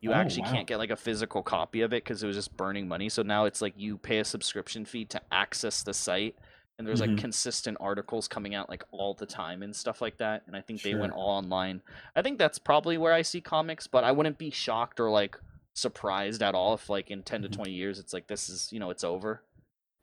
[0.00, 0.52] You Oh, actually wow.
[0.52, 3.08] can't get like a physical copy of it because it was just burning money.
[3.08, 6.36] So now it's like you pay a subscription fee to access the site,
[6.78, 7.18] and there's like Mhm.
[7.18, 10.44] consistent articles coming out like all the time and stuff like that.
[10.46, 11.82] And I think they went all online.
[12.14, 15.36] I think that's probably where I see comics, but I wouldn't be shocked or like
[15.74, 17.52] surprised at all if like in 10 to Mhm.
[17.52, 19.42] 20 years it's like this is you know it's over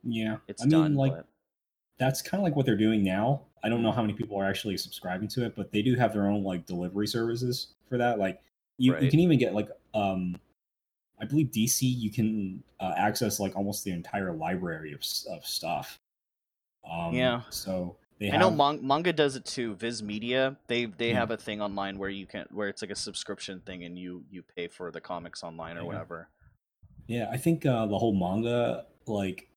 [0.04, 0.38] Yeah.
[0.48, 1.28] it's I mean, done like but-
[1.98, 3.42] that's kind of like what they're doing now.
[3.64, 6.14] I don't know how many people are actually subscribing to it, but they do have
[6.14, 8.20] their own like delivery services for that.
[8.20, 8.42] Like
[8.78, 10.38] you, you can even get like um
[11.20, 16.00] I believe DC you can uh, access like almost the entire library of, of stuff.
[16.90, 17.42] Um Yeah.
[17.50, 19.76] so they I have know manga does it too.
[19.76, 21.20] Viz Media, they they Yeah.
[21.20, 24.24] have a thing online where you can where it's like a subscription thing and you
[24.30, 25.88] you pay for the comics online or Yeah.
[25.88, 26.30] whatever.
[27.08, 29.48] Yeah, I think uh, the whole manga like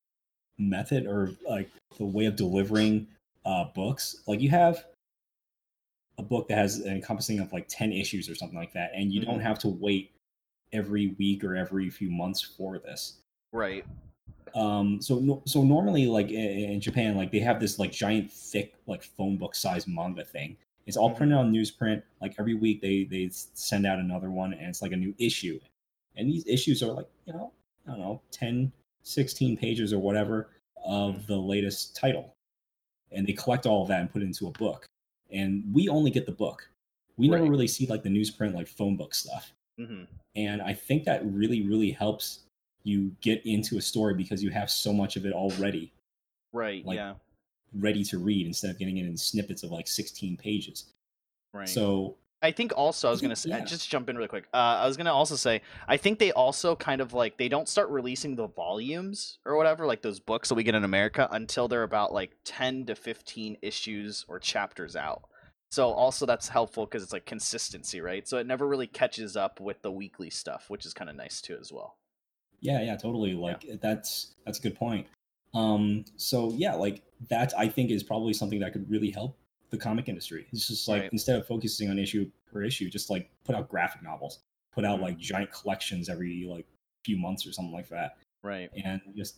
[0.57, 3.07] method or like the way of delivering
[3.45, 4.85] uh, books, like you have
[6.17, 9.11] a book that has an encompassing of like ten issues or something like that, and
[9.11, 9.43] you don't Mhm.
[9.43, 10.11] have to wait
[10.73, 13.21] every week or every few months for this.
[13.51, 13.85] Right.
[14.55, 18.75] Um, so no, so normally like in Japan, like they have this like giant thick
[18.87, 20.57] like phone book size manga thing.
[20.85, 21.17] It's all Mhm.
[21.17, 22.03] printed on newsprint.
[22.21, 25.59] Like every week they they send out another one, and it's like a new issue.
[26.15, 27.51] And these issues are like you know
[27.87, 28.71] I don't know 10,
[29.03, 30.49] 16 pages or whatever
[30.83, 32.33] of the latest title,
[33.11, 34.85] and they collect all of that and put it into a book.
[35.31, 36.69] And we only get the book.
[37.17, 40.03] We never really see like the newsprint like phone book stuff hmm
[40.35, 42.41] and i think that really really helps
[42.83, 45.91] you get into a story because you have so much of it already
[46.51, 46.85] Right.
[46.85, 47.13] Like, yeah.
[47.73, 50.85] ready to read instead of getting it in snippets of like 16 pages
[51.53, 51.69] Right.
[51.69, 53.65] so I think also I was gonna say yeah.
[53.65, 54.45] just jump in really quick.
[54.53, 57.67] Uh, I was gonna also say I think they also kind of like they don't
[57.67, 61.67] start releasing the volumes or whatever like those books that we get in America until
[61.67, 65.23] they're about like ten to fifteen issues or chapters out.
[65.71, 68.27] So also that's helpful because it's like consistency, right?
[68.27, 71.41] So it never really catches up with the weekly stuff, which is kind of nice
[71.41, 71.97] too as well.
[72.61, 73.33] Yeah, yeah, totally.
[73.33, 75.07] Like that's that's a good point.
[75.53, 79.37] Um, so yeah, like that I think is probably something that could really help
[79.69, 80.47] the comic industry.
[80.51, 81.13] It's just like Right.
[81.13, 84.39] instead of focusing on issue per issue, just like put out graphic novels,
[84.71, 85.03] put out Mhm.
[85.03, 86.65] like giant collections every like
[87.05, 88.69] few months or something like that, Right.
[88.83, 89.37] and just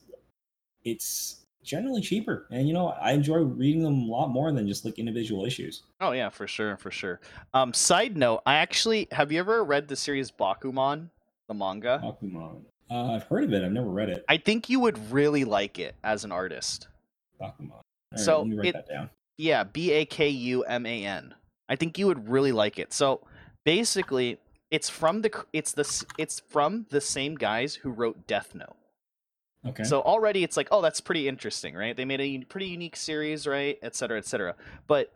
[0.84, 2.48] it's generally cheaper.
[2.50, 5.84] And you know, I enjoy reading them a lot more than just like individual issues.
[6.00, 7.20] Oh yeah, for sure, for sure.
[7.54, 11.10] Um, side note, I actually have you ever read the series Bakuman,
[11.48, 12.02] the manga?
[12.04, 12.64] Bakuman.
[12.92, 13.64] Uh, I've heard of it.
[13.64, 14.26] I've never read it.
[14.28, 16.88] I think you would really like it as an artist.
[17.40, 17.72] Bakuman.
[17.72, 19.10] All right, So, let me write it- that down.
[19.38, 21.34] Yeah, B A K U M A N.
[21.70, 22.94] I think you would really like it.
[22.94, 23.26] So
[23.66, 28.76] basically, it's from the it's the it's from the same guys who wrote Death Note.
[29.66, 29.84] Okay.
[29.84, 31.96] So already it's like, oh, that's pretty interesting, right?
[31.96, 33.80] They made a pretty unique series, right?
[33.82, 34.56] Et cetera, et cetera.
[34.88, 35.14] But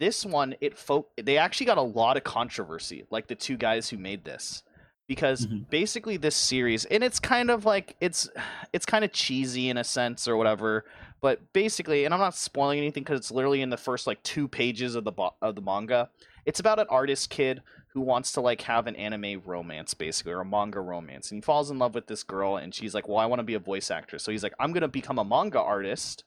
[0.00, 3.88] this one, it fo- they actually got a lot of controversy, like the two guys
[3.90, 4.62] who made this,
[5.06, 5.68] because Mhm.
[5.70, 8.28] basically this series, and it's kind of like it's
[8.72, 10.84] it's kind of cheesy in a sense or whatever.
[11.20, 14.46] But basically, and I'm not spoiling anything because it's literally in the first like two
[14.48, 16.10] pages of the bo- of the manga.
[16.44, 20.40] It's about an artist kid who wants to like have an anime romance basically or
[20.40, 23.16] a manga romance and he falls in love with this girl and she's like well
[23.16, 25.24] i want to be a voice actress so he's like i'm going to become a
[25.24, 26.22] manga artist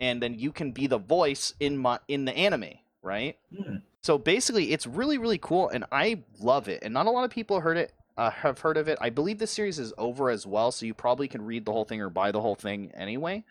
[0.00, 3.76] and then you can be the voice in my in the anime right Hmm.
[4.02, 7.30] So basically it's really really cool and i love it and not a lot of
[7.30, 10.46] people heard it uh, have heard of it i believe this series is over as
[10.46, 13.42] well so you probably can read the whole thing or buy the whole thing anyway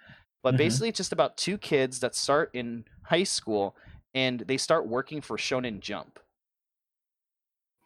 [0.43, 0.57] but Mhm.
[0.57, 3.75] basically it's just about two kids that start in high school
[4.13, 6.19] and they start working for shonen jump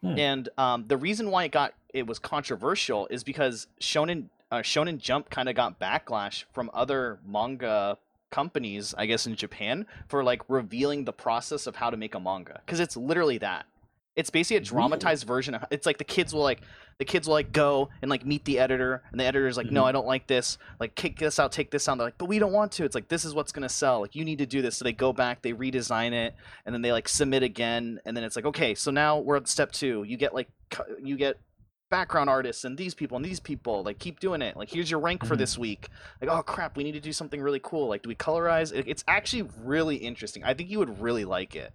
[0.00, 0.18] Hmm.
[0.18, 4.98] and um, the reason why it got it was controversial is because Shonen uh, Shonen
[4.98, 7.96] Jump kind of got backlash from other manga
[8.38, 12.20] companies, I guess in Japan, for like revealing the process of how to make a
[12.20, 13.66] manga because it's literally that.
[14.16, 14.88] It's basically a Really?
[14.88, 15.64] dramatized version of.
[15.70, 16.60] It's like the kids will like
[16.98, 19.82] the kids will like go and like meet the editor, and the editor's like, "No,
[19.82, 19.86] Mhm.
[19.88, 20.56] I don't like this.
[20.78, 22.94] Like, kick this out, take this out." They're like, "But we don't want to." It's
[22.94, 24.00] like this is what's gonna sell.
[24.00, 24.76] Like, you need to do this.
[24.76, 28.22] So they go back, they redesign it, and then they like submit again and then
[28.22, 30.48] it's like okay so now we're at step two you get like
[31.02, 31.36] you get
[31.94, 34.56] background artists and these people and these people like keep doing it.
[34.56, 35.38] Like here's your rank for Mhm.
[35.38, 35.88] this week.
[36.20, 37.86] Like oh crap we need to do something really cool.
[37.88, 38.72] Like do we colorize?
[38.72, 40.42] It- it's actually really interesting.
[40.42, 41.72] I think you would really like it.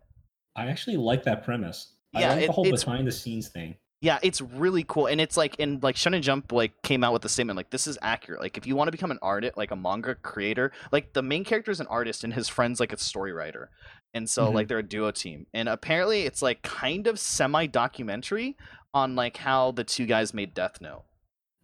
[0.55, 1.93] I actually like that premise.
[2.13, 3.75] I Yeah, like it- the whole behind the scenes thing.
[4.01, 5.07] yeah it's really cool.
[5.07, 7.87] And it's like and like shonen jump like came out with the statement like this
[7.87, 8.41] is accurate.
[8.41, 11.43] Like if you want to become an artist like a manga creator like the main
[11.45, 13.69] character is an artist and his friend's like a story writer.
[14.11, 14.53] And so Mhm.
[14.55, 15.45] like they're a duo team.
[15.53, 18.57] And apparently it's like kind of semi documentary
[18.93, 21.03] on like how the two guys made death note.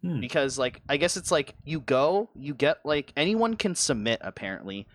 [0.02, 0.20] Hmm.
[0.20, 4.86] because like i guess it's like you go you get like anyone can submit apparently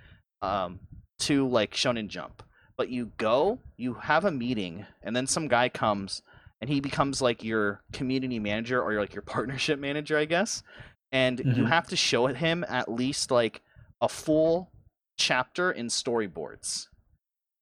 [0.43, 0.79] um
[1.19, 2.43] to like shonen jump.
[2.77, 6.21] But you go you have a meeting and then some guy comes
[6.61, 10.63] and he becomes like your community manager or like your partnership manager i guess.
[11.11, 11.69] And you Mhm.
[11.69, 13.61] have to show him at least like
[14.01, 14.71] a full
[15.17, 16.87] chapter in storyboards.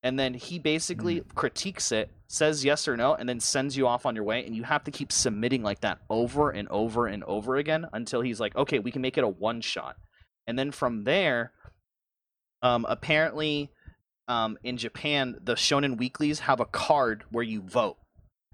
[0.03, 4.05] And then he basically critiques it says yes or no and then sends you off
[4.05, 7.23] on your way and you have to keep submitting like that over and over and
[7.23, 9.97] over again until he's like okay we can make it a one shot.
[10.45, 11.51] And then from there
[12.61, 13.71] um apparently
[14.27, 17.97] um in japan the shonen weeklies have a card where you vote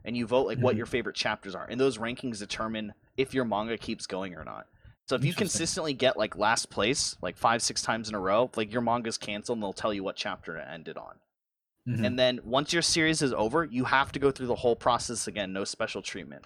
[0.06, 0.78] and you vote like what Mhm.
[0.78, 4.68] your favorite chapters are and those rankings determine if your manga keeps going or not.
[5.08, 8.50] So if you consistently get like last place like five six times in a row
[8.56, 11.16] like your manga's canceled and they'll tell you what chapter it ended on
[11.88, 12.06] Mhm.
[12.06, 15.28] and then once your series is over you have to go through the whole process
[15.28, 16.46] again no special treatment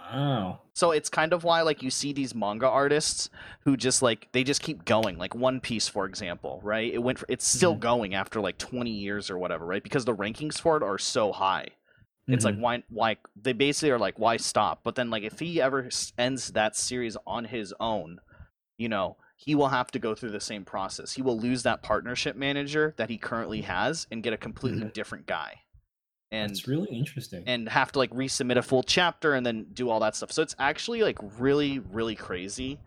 [0.00, 0.58] Oh.
[0.74, 4.42] so it's kind of why like you see these manga artists who just like they
[4.42, 7.80] just keep going like one piece for example right it went for, it's still Mhm.
[7.80, 11.30] going after like 20 years or whatever right because the rankings for it are so
[11.30, 11.68] high
[12.30, 12.60] it's like Mhm.
[12.60, 16.48] why why they basically are like why stop but then like if he ever ends
[16.52, 18.18] that series on his own
[18.78, 21.82] you know he will have to go through the same process he will lose that
[21.82, 24.92] partnership manager that he currently has and get a completely Mhm.
[24.92, 25.60] different guy
[26.30, 27.42] and That's really interesting.
[27.46, 30.42] and have to like resubmit a full chapter and then do all that stuff so
[30.42, 32.78] it's actually like really really crazy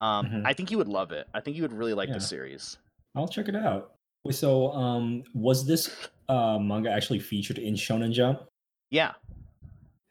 [0.00, 0.42] um Mhm.
[0.46, 2.14] i think you would love it i think you would really like Yeah.
[2.14, 2.78] the series
[3.14, 3.94] I'll check it out.
[4.30, 8.42] So um, was this uh, manga actually featured in Shonen Jump?
[8.90, 9.12] yeah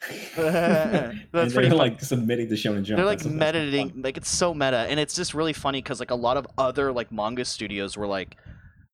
[0.35, 1.77] That's pretty fun.
[1.77, 2.97] like submitting to Shonen Jump.
[2.97, 6.15] they're like meditating like it's so meta and it's just really funny because like a
[6.15, 8.35] lot of other like manga studios were like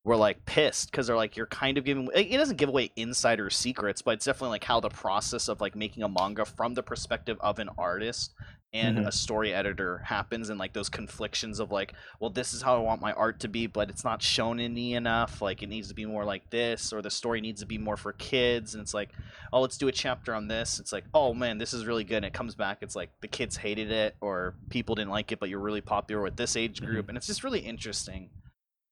[0.04, 3.50] were like pissed because they're like you're kind of giving it doesn't give away insider
[3.50, 6.84] secrets but it's definitely like how the process of like making a manga from the
[6.84, 8.34] perspective of an artist
[8.74, 9.08] and Mhm.
[9.08, 12.80] a story editor happens and like those conflictions of like well this is how i
[12.80, 16.06] want my art to be but it's not shonen enough like it needs to be
[16.06, 19.10] more like this or the story needs to be more for kids and it's like
[19.52, 22.18] oh let's do a chapter on this it's like oh man this is really good
[22.18, 25.40] and it comes back it's like the kids hated it or people didn't like it
[25.40, 28.30] but you're really popular with this age group and it's just really interesting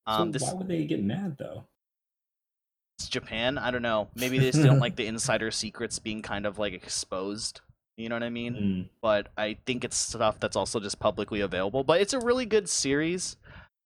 [0.08, 1.66] um so this why would they get mad though?
[2.98, 3.58] it's Japan.
[3.58, 4.10] I don't know.
[4.14, 7.62] Maybe they just don't like the insider secrets being kind of like exposed.
[8.00, 8.54] You know what I mean?
[8.54, 11.84] Mm, But I think it's stuff that's also just publicly available.
[11.84, 13.36] But it's a really good series.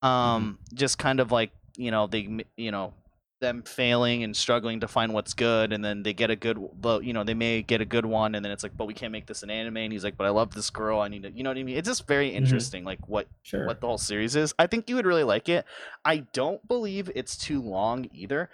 [0.04, 2.94] Um, just kind of like you know they you know
[3.42, 6.60] them failing and struggling to find what's good, and then they get a good.
[6.80, 8.94] But you know they may get a good one, and then it's like, but we
[8.94, 9.78] can't make this an anime.
[9.78, 11.00] And he's like, but I love this girl.
[11.00, 11.32] I need to.
[11.32, 11.78] You know what I mean?
[11.78, 12.84] It's just very interesting.
[12.84, 13.66] Like what sure.
[13.66, 14.54] what the whole series is.
[14.60, 15.66] I think you would really like it.
[16.06, 18.52] I don't believe it's too long either,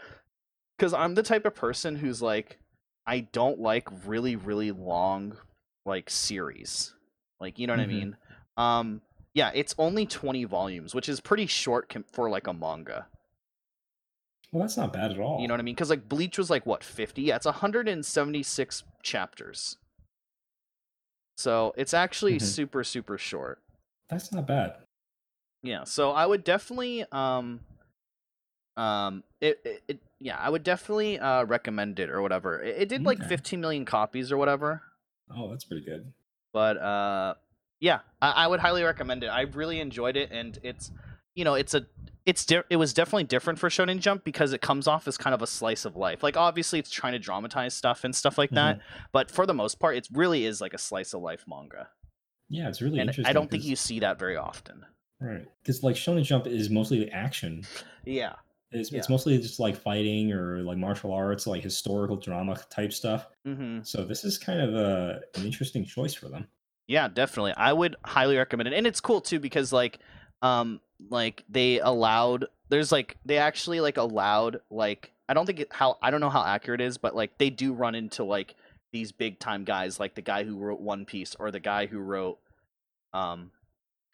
[0.77, 2.59] because I'm the type of person who's like,
[3.05, 5.35] I don't like really really long
[5.89, 6.93] like series.
[7.41, 7.83] Like you know what Mhm.
[7.83, 8.17] I mean?
[8.55, 9.01] Um,
[9.33, 13.07] yeah, it's only 20 volumes, which is pretty short com- for like a manga.
[14.51, 15.39] well, that's not bad at all.
[15.41, 15.75] You know what I mean?
[15.75, 17.21] Because like Bleach was like what 50?
[17.21, 19.77] Yeah, it's 176 chapters.
[21.37, 22.41] So it's actually Mhm.
[22.41, 23.61] super super short.
[24.09, 24.75] that's not bad.
[25.61, 27.59] Yeah, so I would definitely um
[28.75, 32.59] um it, it, it yeah, I would definitely uh recommend it or whatever.
[32.61, 34.81] It, it did like 15 million copies or whatever,
[35.35, 36.11] Oh, that's pretty good.
[36.53, 37.33] but uh
[37.81, 39.27] yeah, I, I would highly recommend it.
[39.27, 40.91] I really enjoyed it and it's
[41.35, 41.85] you know, it's a
[42.25, 45.33] it's di- it was definitely different for Shonen Jump because it comes off as kind
[45.33, 46.21] of a slice of life.
[46.21, 48.79] Like obviously it's trying to dramatize stuff and stuff like that,
[49.13, 51.87] but for the most part it really is like a slice of life manga.
[52.49, 53.29] Yeah, it's really and interesting.
[53.29, 54.85] I don't think you see that very often.
[55.21, 57.63] right because like Shonen Jump is mostly action.
[58.03, 58.33] Yeah.
[58.71, 63.27] It's, it's mostly just like fighting or like martial arts, like historical drama type stuff.
[63.47, 63.85] Mhm.
[63.85, 66.47] So this is kind of a an interesting choice for them.
[66.87, 67.53] Yeah, definitely.
[67.57, 68.73] I would highly recommend it.
[68.73, 69.99] And it's cool too because like
[70.41, 75.67] um like they allowed there's like they actually like allowed like I don't think it,
[75.71, 78.55] how I don't know how accurate it is, but like they do run into like
[78.91, 81.99] these big time guys like the guy who wrote One Piece or the guy who
[81.99, 82.39] wrote
[83.13, 83.51] um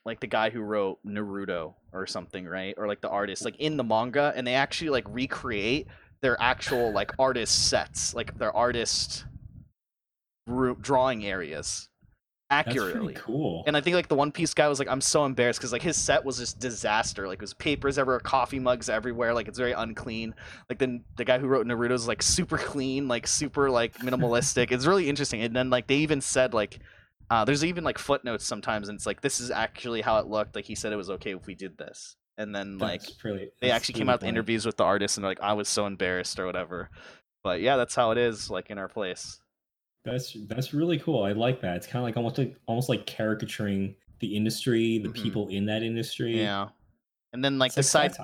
[0.06, 2.76] like the guy who wrote Naruto or something, right?
[2.78, 5.88] Or like the artist like in the manga and they actually like recreate
[6.22, 9.26] their actual like artist sets, like their artist
[10.82, 11.90] drawing areas
[12.52, 13.16] accurately.
[13.16, 13.64] cool.
[13.66, 15.82] And I think like the One Piece guy was like, I'm so embarrassed because like
[15.82, 17.28] his set was just disaster.
[17.28, 19.34] Like it was papers everywhere, coffee mugs everywhere.
[19.34, 20.36] Like it's very unclean.
[20.70, 24.72] Like then the guy who wrote Naruto is like super clean, like super like minimalistic.
[24.72, 25.42] it's really interesting.
[25.42, 26.80] And then like they even said like,
[27.30, 30.56] uh, there's even like footnotes sometimes, and it's like this is actually how it looked.
[30.56, 32.16] Like he said it was okay if we did this.
[32.38, 33.02] And then like
[33.62, 35.70] they actually came really out with interviews with the artists, and they're like, I was
[35.70, 36.90] so embarrassed or whatever.
[37.44, 38.50] But yeah, that's how it is.
[38.50, 39.40] Like in our place.
[40.04, 41.24] That's that's really cool.
[41.24, 41.78] I like that.
[41.78, 45.14] It's kind of like almost like almost like caricaturing the industry, the Mhm.
[45.16, 46.40] people in that industry.
[46.40, 46.70] Yeah.
[47.36, 48.16] And then like It's the side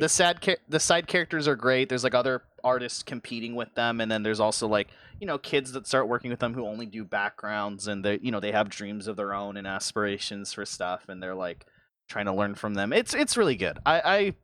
[0.00, 1.88] the sad the side characters are great.
[1.88, 4.00] There's like other artists competing with them.
[4.00, 4.88] And then there's also like
[5.20, 8.32] you know kids that start working with them who only do backgrounds and they you
[8.32, 11.08] know they have dreams of their own and aspirations for stuff.
[11.08, 11.64] And they're like
[12.08, 12.92] trying to learn from them.
[12.92, 13.78] It's it's really good.
[13.86, 14.34] I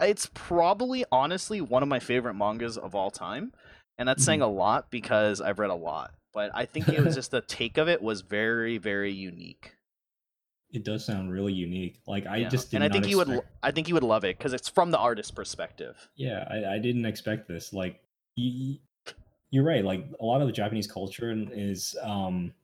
[0.00, 3.52] i it's probably honestly one of my favorite mangas of all time.
[3.96, 6.12] And that's saying a lot because i've read a lot.
[6.34, 9.77] But i think it was just the take of it was very very unique
[10.70, 12.00] it does sound really unique.
[12.06, 12.48] Like I Yeah.
[12.48, 14.90] just and i think you would i think you would love it because it's from
[14.90, 17.72] the artist perspective Yeah, I, I didn't expect this.
[17.72, 18.02] Like
[18.36, 18.78] you,
[19.50, 19.84] you're right.
[19.84, 22.54] Like a lot of the Japanese culture is um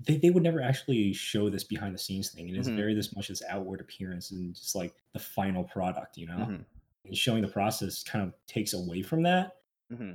[0.00, 2.48] they, they would never actually show this behind the scenes thing.
[2.48, 2.76] It is Mhm.
[2.76, 6.38] very this much as outward appearance and just like the final product, you know?
[6.38, 6.64] Mhm.
[7.04, 9.56] And showing the process kind of takes away from that.
[9.90, 10.14] hmm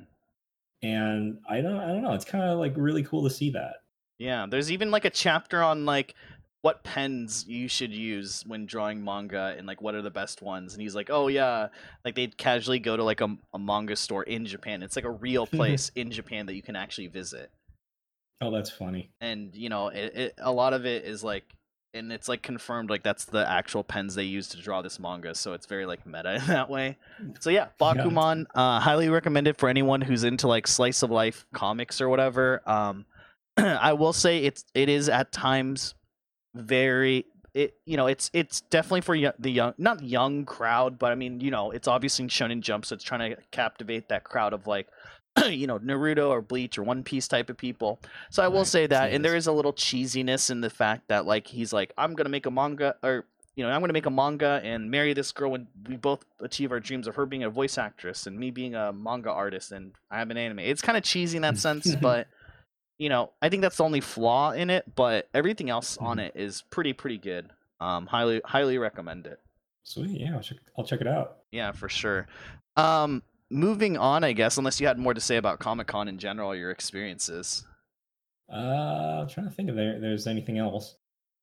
[0.81, 3.82] And I don't I don't know, it's kind of like really cool to see that.
[4.19, 6.15] Yeah, there's even like a chapter on like
[6.63, 10.73] what pens you should use when drawing manga and like what are the best ones.
[10.73, 11.67] And he's like, oh yeah,
[12.05, 14.81] like they'd casually go to like a, a manga store in Japan.
[14.81, 17.51] It's like a real place in Japan that you can actually visit.
[18.41, 19.09] Oh, that's funny.
[19.19, 21.43] And you know, it, it a lot of it is like,
[21.93, 25.35] and it's like confirmed like that's the actual pens they use to draw this manga.
[25.35, 26.97] So it's very like meta in that way.
[27.41, 31.99] So yeah, Bakuman, uh, highly recommended for anyone who's into like slice of life comics
[31.99, 32.61] or whatever.
[32.65, 33.05] Um,
[33.57, 35.95] I will say it's it is at times
[36.55, 41.11] very it you know it's it's definitely for yo- the young not young crowd, but
[41.11, 44.53] I mean you know it's obviously Shonen Jump, so it's trying to captivate that crowd
[44.53, 44.87] of like
[45.47, 47.99] you know Naruto or Bleach or One Piece type of people.
[48.29, 51.07] So I will Right, say that, and there is a little cheesiness in the fact
[51.09, 53.25] that like he's like I'm gonna make a manga or
[53.55, 56.25] you know, I'm going to make a manga and marry this girl when we both
[56.39, 59.71] achieve our dreams of her being a voice actress and me being a manga artist
[59.71, 60.57] and I have an anime.
[60.59, 62.27] It's kind of cheesy in that sense, but
[63.03, 64.95] you know, I think that's the only flaw in it.
[64.95, 66.27] But everything else on Mhm.
[66.27, 67.51] it is pretty pretty good.
[67.81, 69.41] Um, highly highly recommend it.
[69.83, 70.21] Sweet.
[70.21, 71.39] Yeah, I'll check, I'll check it out.
[71.51, 72.27] Yeah, for sure.
[72.77, 76.17] Um, moving on, I guess, unless you had more to say about Comic Con in
[76.17, 77.67] general, your experiences.
[78.49, 80.95] Uh, I'm trying to think if there, there's anything else,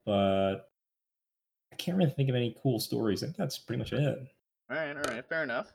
[0.06, 0.70] but
[1.72, 3.22] I can't really think of any cool stories.
[3.22, 4.18] I think that's pretty much it.
[4.70, 5.72] All right, all right, fair enough.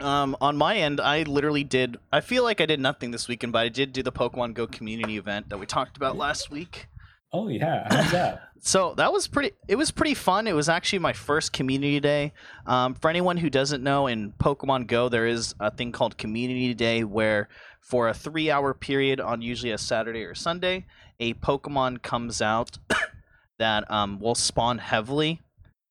[0.00, 1.96] Um, on my end, I literally did.
[2.12, 4.66] I feel like I did nothing this weekend, but I did do the Pokemon Go
[4.66, 6.88] community event that we talked about last week.
[7.32, 8.42] Oh yeah, how's that?
[8.58, 9.52] So that was pretty.
[9.68, 10.48] It was pretty fun.
[10.48, 12.32] It was actually my first community day.
[12.66, 16.74] Um, for anyone who doesn't know, in Pokemon Go, there is a thing called Community
[16.74, 17.48] Day, where
[17.80, 20.86] for a three-hour period on usually a Saturday or Sunday,
[21.20, 22.78] a Pokemon comes out
[23.58, 25.42] that um, will spawn heavily.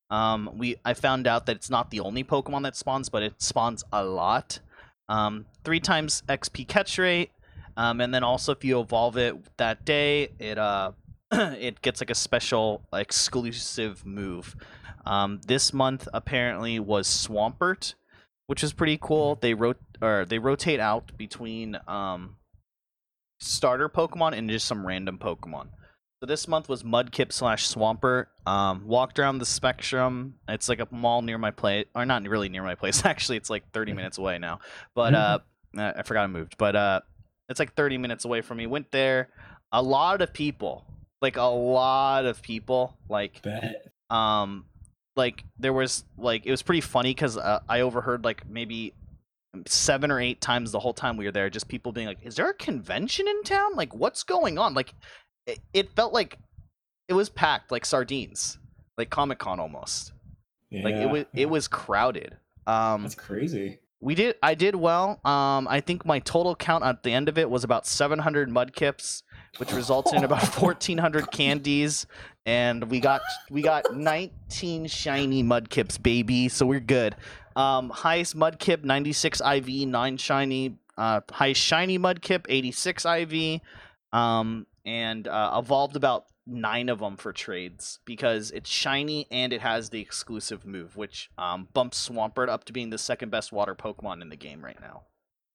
[0.09, 3.41] Um, we I found out that it's not the only Pokemon that spawns, but it
[3.41, 4.59] spawns a lot.
[5.09, 7.31] Um, three times XP catch rate,
[7.77, 10.91] um, and then also if you evolve it that day, it uh
[11.31, 14.55] it gets like a special exclusive move.
[15.05, 17.93] Um, this month apparently was Swampert,
[18.47, 19.37] which is pretty cool.
[19.41, 22.37] They wrote or they rotate out between um,
[23.39, 25.67] starter Pokemon and just some random Pokemon.
[26.21, 28.27] So this month was Mudkip slash Swampert.
[28.45, 30.35] Um, walked around the Spectrum.
[30.47, 33.03] It's like a mall near my place, or not really near my place.
[33.05, 34.59] Actually, it's like 30 minutes away now.
[34.95, 35.39] But uh,
[35.77, 36.55] I forgot I moved.
[36.57, 37.01] But uh,
[37.49, 38.65] it's like 30 minutes away from me.
[38.67, 39.29] Went there.
[39.71, 40.85] A lot of people,
[41.21, 43.91] like a lot of people, like Bet.
[44.09, 44.65] um
[45.17, 48.93] like there was like it was pretty funny because uh, i overheard like maybe
[49.65, 52.35] seven or eight times the whole time we were there just people being like is
[52.35, 54.93] there a convention in town like what's going on like
[55.47, 56.37] it, it felt like
[57.07, 58.57] it was packed like sardines
[58.97, 60.13] like comic-con almost.
[60.69, 62.37] Yeah, like it Yeah, was it was crowded.
[62.67, 63.79] Um That's crazy.
[64.01, 65.19] we did i did well.
[65.25, 69.21] Um i think my total count at the end of it was about 700 mudkips
[69.57, 72.05] which resulted in about 1400 candies.
[72.45, 77.15] And we got we got 19 shiny mudkips baby so we're good.
[77.55, 83.61] Um highest mudkip 96 iv 9 shiny uh highest shiny mudkip 86 iv
[84.13, 89.61] um and uh, evolved about nine of them for trades because it's shiny and it
[89.61, 93.73] has the exclusive move, which um, bumps Swampert up to being the second best water
[93.73, 95.03] Pokemon in the game right now.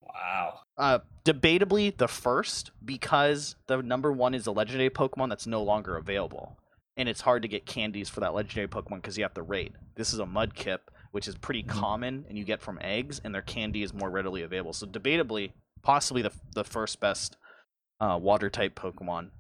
[0.03, 0.61] Wow.
[0.77, 5.97] Uh, debatably the first because the number one is a legendary Pokemon that's no longer
[5.97, 6.59] available,
[6.97, 9.75] and it's hard to get candies for that legendary Pokemon because you have to raid.
[9.95, 10.81] This is a Mudkip,
[11.13, 11.69] which is pretty Mhm.
[11.69, 14.73] common, and you get from eggs, and their candy is more readily available.
[14.73, 15.53] So debatably,
[15.83, 17.37] possibly the the first best
[18.01, 19.31] uh, water type Pokemon.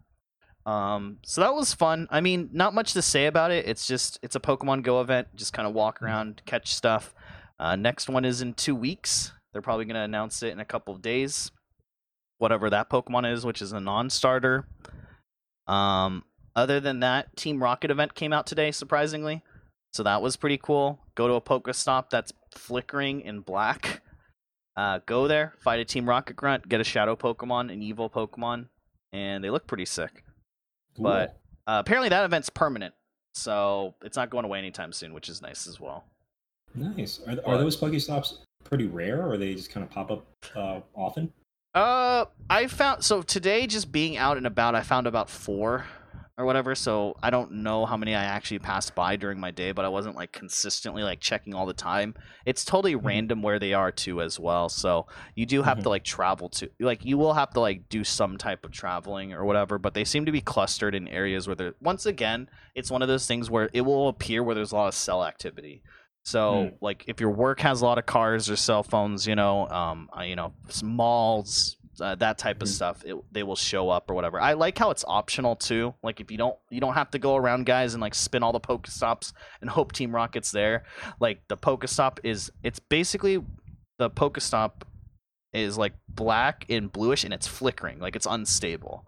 [0.66, 2.06] Um, so that was fun.
[2.10, 3.66] I mean, not much to say about it.
[3.66, 5.28] It's just it's a Pokemon Go event.
[5.34, 7.14] Just kind of walk around, catch stuff.
[7.58, 9.32] Uh, next one is in two weeks.
[9.52, 11.50] They're probably gonna announce it in a couple of days.
[12.38, 14.66] Whatever that Pokemon is, which is a non-starter.
[15.66, 16.24] Um,
[16.56, 19.42] other than that, Team Rocket event came out today, surprisingly.
[19.92, 21.00] So that was pretty cool.
[21.14, 24.02] Go to a Pokestop that's flickering in black.
[24.76, 28.66] Uh, go there, fight a Team Rocket Grunt, get a Shadow Pokemon, an Evil Pokemon,
[29.12, 30.24] and they look pretty sick.
[30.96, 31.04] Cool.
[31.04, 32.94] But- Uh, apparently, that event's permanent,
[33.34, 36.04] so it's not going away anytime soon, which is nice as well.
[36.74, 37.20] nice.
[37.26, 40.24] Are, are those Pokestops pretty rare, or they just kind of pop up
[40.56, 41.32] uh, often?
[41.74, 45.84] Uh, I found so today just being out and about, I found about four
[46.38, 46.74] or whatever.
[46.74, 49.88] So I don't know how many I actually passed by during my day, but I
[49.88, 52.14] wasn't like consistently like checking all the time.
[52.46, 53.04] It's totally Mhm.
[53.04, 54.68] random where they are too as well.
[54.68, 55.82] So you do have Mhm.
[55.82, 59.32] to like travel to like you will have to like do some type of traveling
[59.32, 59.78] or whatever.
[59.78, 63.08] But they seem to be clustered in areas where they're once again, it's one of
[63.08, 65.82] those things where it will appear where there's a lot of cell activity.
[66.22, 66.78] So Mm.
[66.80, 70.08] like if your work has a lot of cars or cell phones, you know, um,
[70.16, 70.52] uh, you know,
[70.82, 72.72] malls, uh, that type of Mhm.
[72.72, 74.40] stuff, it, they will show up or whatever.
[74.40, 75.94] I like how it's optional too.
[76.02, 78.52] Like if you don't, you don't have to go around guys and like spin all
[78.52, 80.84] the Pokestops and hope Team Rocket's there.
[81.20, 83.42] Like the Pokestop is, it's basically
[83.98, 84.82] the Pokestop
[85.52, 89.04] is like black and bluish and it's flickering, like it's unstable.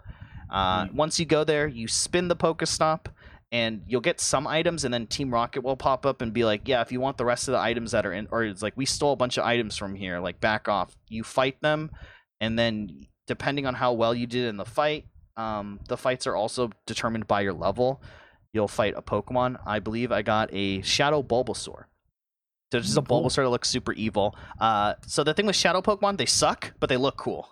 [0.50, 0.94] Uh, Mm.
[0.94, 3.06] Once you go there, you spin the Pokestop
[3.52, 6.66] and you'll get some items and then team rocket will pop up and be like
[6.66, 8.72] yeah if you want the rest of the items that are in or it's like
[8.76, 11.90] we stole a bunch of items from here like back off you fight them
[12.42, 15.06] and then depending on how well you did in the fight
[15.38, 18.02] um, the fights are also determined by your level.
[18.52, 19.58] You'll fight a pokemon.
[19.64, 21.84] I believe i got a shadow bulbasaur.
[22.70, 23.22] So this is a Mm, cool.
[23.24, 24.36] bulbasaur that looks super evil.
[24.60, 27.48] Uh, so the thing with shadow pokemon they suck but they look cool.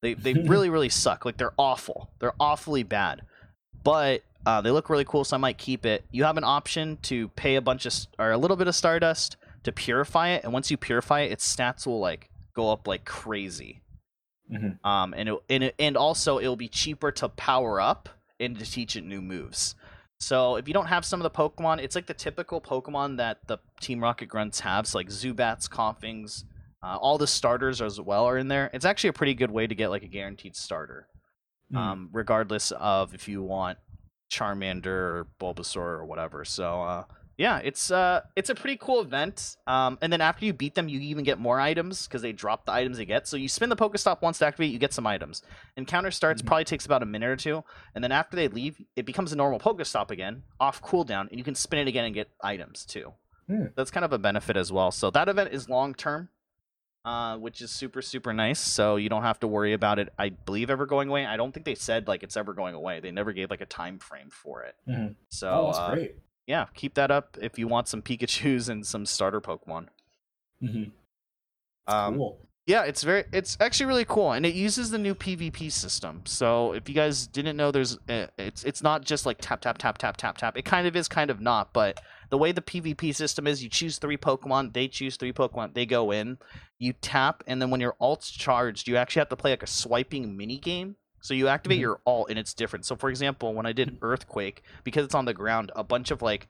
[0.00, 1.26] They, they really really suck.
[1.26, 2.08] Like they're awful.
[2.20, 3.20] They're awfully bad.
[3.82, 6.04] But Uh, they look really cool, so I might keep it.
[6.10, 9.36] You have an option to pay a bunch of or a little bit of Stardust
[9.64, 13.04] to purify it, and once you purify it, its stats will like go up like
[13.06, 13.80] crazy.
[14.50, 14.84] Mhm.
[14.84, 18.64] Um, and it, and it, and also it'll be cheaper to power up and to
[18.70, 19.74] teach it new moves.
[20.18, 23.46] So if you don't have some of the Pokemon, it's like the typical Pokemon that
[23.46, 26.44] the Team Rocket Grunts have, so like Zubats, Koffings,
[26.82, 28.70] uh, all the starters as well are in there.
[28.72, 31.08] It's actually a pretty good way to get like a guaranteed starter,
[31.72, 31.76] Mm.
[31.78, 33.78] um, regardless of if you want
[34.30, 36.44] Charmander or Bulbasaur or whatever.
[36.44, 37.04] So uh,
[37.36, 39.56] yeah, it's uh, it's a pretty cool event.
[39.66, 42.66] Um, and then after you beat them, you even get more items because they drop
[42.66, 43.26] the items you get.
[43.26, 45.42] So you spin the Pokestop once to activate, you get some items.
[45.76, 46.46] Encounter starts Mhm.
[46.46, 47.64] probably takes about a minute or two,
[47.94, 51.44] and then after they leave, it becomes a normal Pokestop again, off cooldown, and you
[51.44, 53.14] can spin it again and get items too.
[53.46, 53.66] Hmm.
[53.74, 54.90] That's kind of a benefit as well.
[54.90, 56.28] So that event is long term.
[57.06, 58.58] Uh, which is super super nice.
[58.58, 60.10] So you don't have to worry about it.
[60.18, 61.26] I believe ever going away.
[61.26, 63.00] I don't think they said like it's ever going away.
[63.00, 64.74] They never gave like a time frame for it.
[64.88, 65.14] Mhm.
[65.28, 66.14] So oh, that's uh, great.
[66.46, 69.88] Yeah, keep that up if you want some Pikachu's and some starter Pokemon.
[70.62, 70.92] Mhm.
[71.86, 72.40] Um, cool.
[72.66, 76.22] Yeah, it's very, it's actually really cool, and it uses the new PvP system.
[76.24, 79.76] So if you guys didn't know, there's, uh, it's it's not just like tap tap
[79.76, 80.56] tap tap tap tap.
[80.56, 81.74] It kind of is, kind of not.
[81.74, 85.74] But the way the PvP system is, you choose three Pokemon, they choose three Pokemon,
[85.74, 86.38] they go in,
[86.78, 89.66] you tap, and then when your alt's charged, you actually have to play like a
[89.66, 90.96] swiping mini game.
[91.24, 91.80] So you activate Mhm.
[91.80, 92.84] your alt, and it's different.
[92.84, 96.20] So for example, when I did Earthquake, because it's on the ground, a bunch of
[96.20, 96.48] like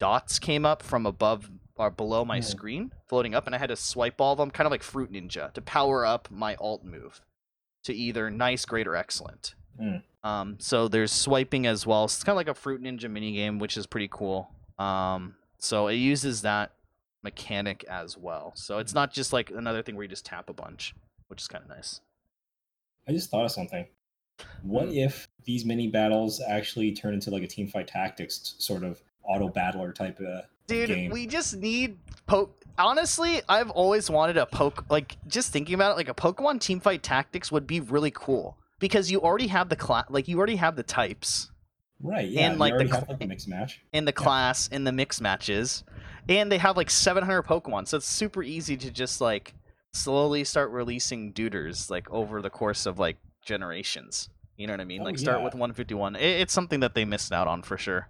[0.00, 2.44] dots came up from above or below my Mhm.
[2.44, 5.12] screen, floating up, and I had to swipe all of them, kind of like Fruit
[5.12, 7.20] Ninja, to power up my alt move
[7.84, 9.54] to either nice, great, or excellent.
[9.80, 10.02] Mm.
[10.24, 12.08] Um, so there's swiping as well.
[12.08, 14.50] So it's kind of like a Fruit Ninja mini game, which is pretty cool.
[14.76, 16.72] Um, so it uses that
[17.22, 18.52] mechanic as well.
[18.56, 20.94] So it's not just like another thing where you just tap a bunch,
[21.28, 22.00] which is kind of nice.
[23.08, 23.86] I just thought of something.
[24.62, 24.94] What Hmm.
[24.94, 29.48] if these mini battles actually turn into like a team fight tactics sort of auto
[29.48, 31.10] battler type of Dude, game?
[31.10, 32.60] we just need poke.
[32.76, 34.84] Honestly, I've always wanted a poke.
[34.90, 38.56] Like just thinking about it, like a Pokemon team fight Tactics would be really cool
[38.80, 40.06] because you already have the class.
[40.08, 41.50] Like you already have the types
[42.02, 42.28] right?
[42.28, 43.80] Yeah, and, like, the cl- like a mixed match.
[43.92, 44.22] in the Yeah.
[44.24, 45.84] class in the mix matches,
[46.28, 49.54] and they have like 700 Pokemon, so it's super easy to just like
[49.94, 54.28] slowly start releasing duders like over the course of like generations.
[54.56, 55.00] You know what I mean?
[55.00, 55.44] Oh, like start yeah.
[55.44, 56.16] with 151.
[56.16, 58.08] It, it's something that they missed out on for sure.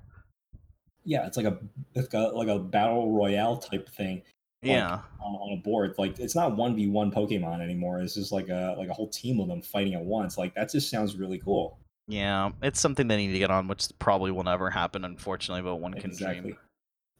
[1.05, 1.59] Yeah, it's like a
[1.95, 4.16] it's got like a battle royale type thing
[4.62, 5.01] Like, Yeah.
[5.20, 5.95] on, on a board.
[5.99, 8.01] Like it's not one v one Pokemon anymore.
[8.01, 10.39] It's just like a like a whole team of them fighting at once.
[10.39, 11.78] Like that just sounds really cool.
[12.07, 15.62] Yeah, it's something they need to get on, which probably will never happen, unfortunately.
[15.62, 16.53] But one can Exactly.
[16.53, 16.59] dream.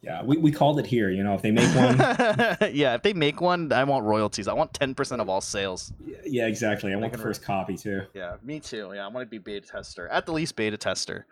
[0.05, 1.09] Yeah, we, we called it here.
[1.09, 1.97] You know, if they make one,
[2.73, 4.47] yeah, if they make one, I want royalties.
[4.47, 5.91] I want ten percent of all sales.
[6.23, 6.93] yeah, exactly.
[6.93, 8.03] I want the first copy too.
[8.13, 8.91] Yeah, me too.
[8.93, 11.25] Yeah, I want to be beta tester, at the least beta tester.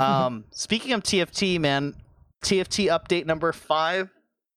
[0.00, 1.94] Um, speaking of TFT, man,
[2.42, 4.08] TFT update number five.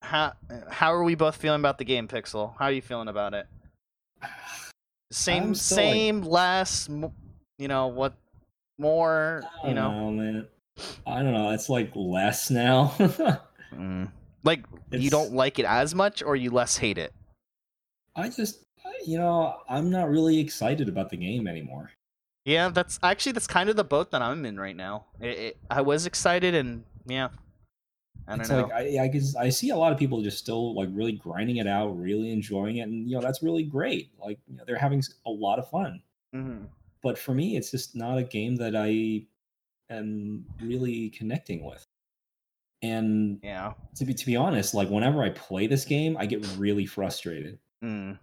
[0.01, 0.31] How
[0.69, 2.53] how are we both feeling about the game, Pixel?
[2.57, 3.45] How are you feeling about it?
[5.11, 6.87] Same, I'm like- same, less.
[7.57, 8.13] You know what?
[8.77, 9.43] More.
[9.67, 10.47] You know, man.
[11.05, 11.49] I don't know.
[11.51, 12.93] It's like less now.
[13.73, 14.11] Mm.
[14.43, 17.13] like you don't like it as much, or you less hate it.
[18.15, 18.63] I just,
[19.05, 21.91] you know, I'm not really excited about the game anymore.
[22.45, 25.05] Yeah, that's actually that's kind of the boat that I'm in right now.
[25.19, 27.29] It, it, I was excited, and yeah,
[28.27, 28.63] I don't it's know.
[28.63, 31.57] like I, I guess I see a lot of people just still like really grinding
[31.57, 34.09] it out, really enjoying it, and you know that's really great.
[34.19, 36.01] Like you know, they're having a lot of fun.
[36.35, 36.67] Mhm.
[37.01, 39.23] But for me, it's just not a game that I
[39.89, 41.85] am really connecting with.
[42.81, 43.73] And Yeah.
[43.95, 47.59] to be to be honest, like whenever I play this game, I get really frustrated,
[47.83, 48.17] Mm.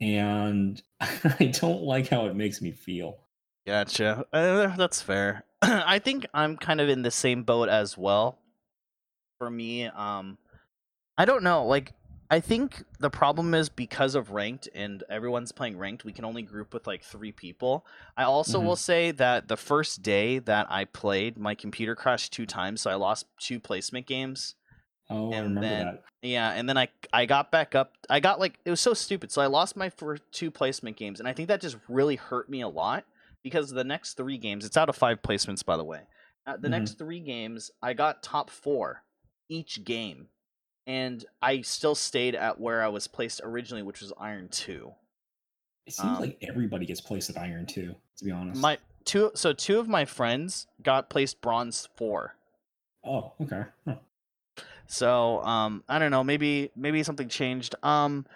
[0.00, 3.18] and I don't like how it makes me feel.
[3.66, 4.24] Gotcha.
[4.32, 5.44] Uh, that's fair.
[5.62, 8.38] I think I'm kind of in the same boat as well.
[9.38, 10.38] For me, um,
[11.18, 11.64] I don't know.
[11.66, 11.92] Like,
[12.30, 16.42] I think the problem is because of ranked and everyone's playing ranked, we can only
[16.42, 17.86] group with like three people.
[18.16, 18.64] I also Mhm.
[18.64, 22.90] will say that the first day that I played, my computer crashed two times, so
[22.90, 24.54] I lost two placement games.
[25.08, 26.04] Oh, I And remember then- that.
[26.22, 27.92] Yeah, and then I I got back up.
[28.10, 29.30] I got like it was so stupid.
[29.30, 32.48] So I lost my first two placement games, and I think that just really hurt
[32.50, 33.04] me a lot
[33.44, 36.08] because the next three games, it's out of five placements by the way.
[36.44, 36.72] Uh, the Mhm.
[36.72, 39.04] next three games, I got top four
[39.48, 40.28] each game,
[40.86, 44.92] and I still stayed at where I was placed originally, which was Iron Two.
[45.86, 48.60] It seems um, like everybody gets placed at Iron Two, To be honest.
[48.60, 52.34] My two, so two of my friends got placed Bronze Four.
[53.04, 53.62] oh, okay.
[53.86, 53.94] Huh.
[54.88, 56.22] So um, I don't know.
[56.24, 57.74] Maybe maybe something changed.
[57.82, 58.26] Um,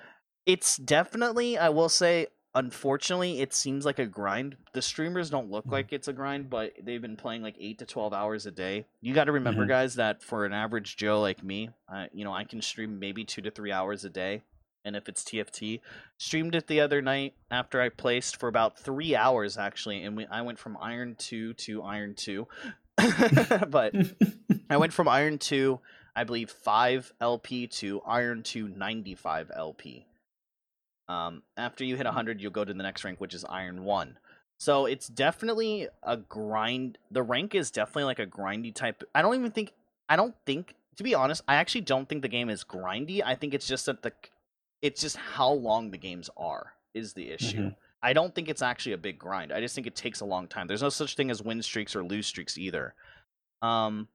[0.47, 4.57] it's definitely I will say unfortunately, it seems like a grind.
[4.73, 5.73] The streamers don't look Mhm.
[5.73, 8.87] like it's a grind, but they've been playing like eight to twelve hours a day.
[9.01, 9.69] You got to remember, Mhm.
[9.69, 13.25] guys, that for an average Joe like me, uh, you know, I can stream maybe
[13.25, 14.43] two to three hours a day.
[14.85, 15.83] And if it's TFT,
[16.17, 20.27] streamed it the other night after I placed for about three hours actually, and we,
[20.27, 22.49] I went from Iron Two to Iron Two,
[23.69, 23.95] but
[24.71, 25.81] I went from Iron 2,
[26.17, 30.07] I believe 5 LP to Iron 2 95 LP.
[31.11, 34.19] Um, after you hit 100, you'll go to the next rank, which is Iron 1.
[34.59, 36.99] So it's definitely a grind.
[37.11, 39.03] The rank is definitely like a grindy type.
[39.15, 39.73] I don't even think,
[40.09, 43.23] I don't think, to be honest, I actually don't think the game is grindy.
[43.25, 44.13] I think it's just that the,
[44.83, 47.71] it's just how long the games are is the issue.
[47.71, 47.77] Mhm.
[48.03, 49.53] I don't think it's actually a big grind.
[49.53, 50.67] I just think it takes a long time.
[50.67, 52.95] There's no such thing as win streaks or lose streaks either.
[53.63, 54.09] Um,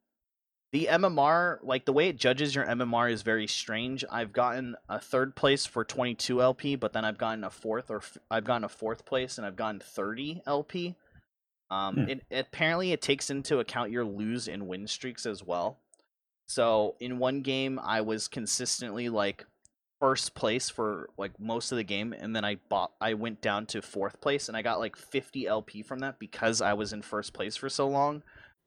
[0.76, 4.04] the MMR, like the way it judges your MMR, is very strange.
[4.12, 8.00] I've gotten a third place for 22 LP, but then I've gotten a fourth, or
[8.00, 10.96] f- I've gotten a fourth place, and I've gotten 30 LP.
[11.72, 12.10] Um, Hmm.
[12.10, 15.78] it apparently it takes into account your lose and win streaks as well.
[16.50, 19.46] So in one game, I was consistently like
[20.02, 23.66] first place for like most of the game, and then I bought, I went down
[23.68, 27.02] to fourth place, and I got like 50 LP from that because I was in
[27.02, 28.24] first place for so long.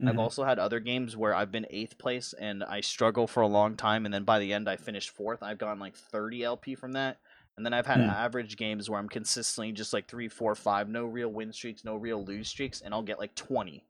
[0.07, 0.19] I've Mhm.
[0.19, 3.77] also had other games where I've been eighth place and I struggle for a long
[3.77, 5.43] time, and then by the end I finished fourth.
[5.43, 7.19] I've gotten like 30 LP from that,
[7.57, 8.09] and then I've had Hmm.
[8.09, 11.97] average games where I'm consistently just like three, four, five, no real win streaks, no
[11.97, 13.85] real lose streaks, and I'll get like 20.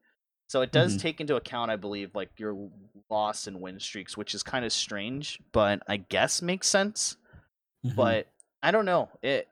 [0.49, 0.99] So it does Mhm.
[0.99, 2.71] take into account, I believe, like your
[3.11, 7.17] loss and win streaks, which is kind of strange, but I guess makes sense
[7.83, 7.95] Mhm.
[7.97, 8.29] but
[8.63, 9.11] I don't know.
[9.23, 9.49] It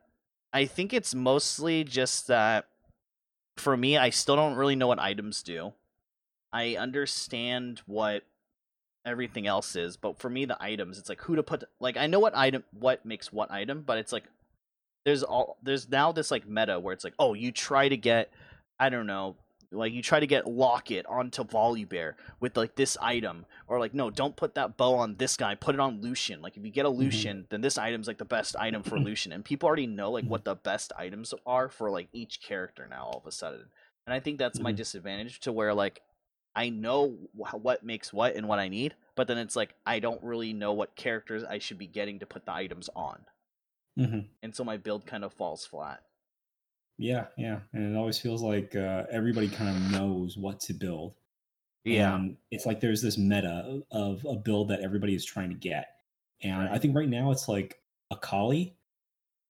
[0.53, 2.67] I think it's mostly just that
[3.57, 5.73] for me I still don't really know what items do.
[6.53, 8.23] I understand what
[9.05, 12.07] everything else is, but for me the items it's like who to put like I
[12.07, 14.25] know what item what makes what item, but it's like
[15.05, 18.31] there's all there's now this like meta where it's like oh you try to get
[18.79, 19.35] I don't know
[19.71, 24.09] like you try to get Locket onto Volibear with like this item, or like no,
[24.09, 25.55] don't put that bow on this guy.
[25.55, 26.41] Put it on Lucian.
[26.41, 29.33] Like if you get a Lucian, then this item's like the best item for Lucian,
[29.33, 33.03] and people already know like what the best items are for like each character now.
[33.11, 33.65] All of a sudden,
[34.05, 34.77] and I think that's my Mhm.
[34.77, 36.01] disadvantage to where like
[36.57, 39.99] I know wh- what makes what and what I need, but then it's like I
[39.99, 43.25] don't really know what characters I should be getting to put the items on,
[43.97, 44.27] Mhm.
[44.41, 46.03] and so my build kind of falls flat.
[46.97, 51.13] Yeah, yeah, and it always feels like uh, everybody kind of knows what to build.
[51.83, 55.55] Yeah, And it's like there's this meta of a build that everybody is trying to
[55.55, 55.87] get,
[56.41, 57.81] and I think right now it's like
[58.11, 58.76] Akali.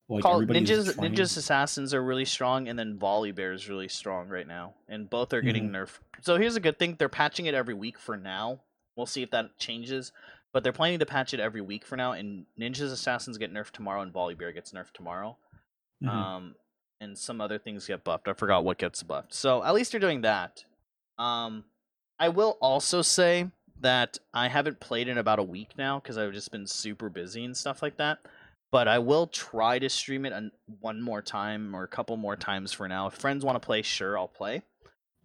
[0.09, 4.47] Like Call, ninjas ninjas assassins are really strong and then Volibear is really strong right
[4.47, 4.73] now.
[4.87, 5.75] And both are getting Mm-hmm.
[5.75, 5.99] nerfed.
[6.21, 8.61] So here's a good thing they're patching it every week for now.
[8.95, 10.11] We'll see if that changes.
[10.53, 13.71] But they're planning to patch it every week for now and ninjas assassins get nerfed
[13.71, 15.37] tomorrow and Volibear gets nerfed tomorrow.
[16.03, 16.07] Mhm.
[16.09, 16.55] um
[16.99, 18.27] and some other things get buffed.
[18.27, 19.33] I forgot what gets buffed.
[19.33, 20.63] So at least they're doing that.
[21.19, 21.65] Um
[22.19, 23.47] i will also say
[23.81, 27.43] that i haven't played in about a week now because i've just been super busy
[27.45, 28.17] and stuff like that
[28.71, 32.35] but I will try to stream it an, one more time or a couple more
[32.35, 33.07] times for now.
[33.07, 34.61] If friends want to play, sure, I'll play.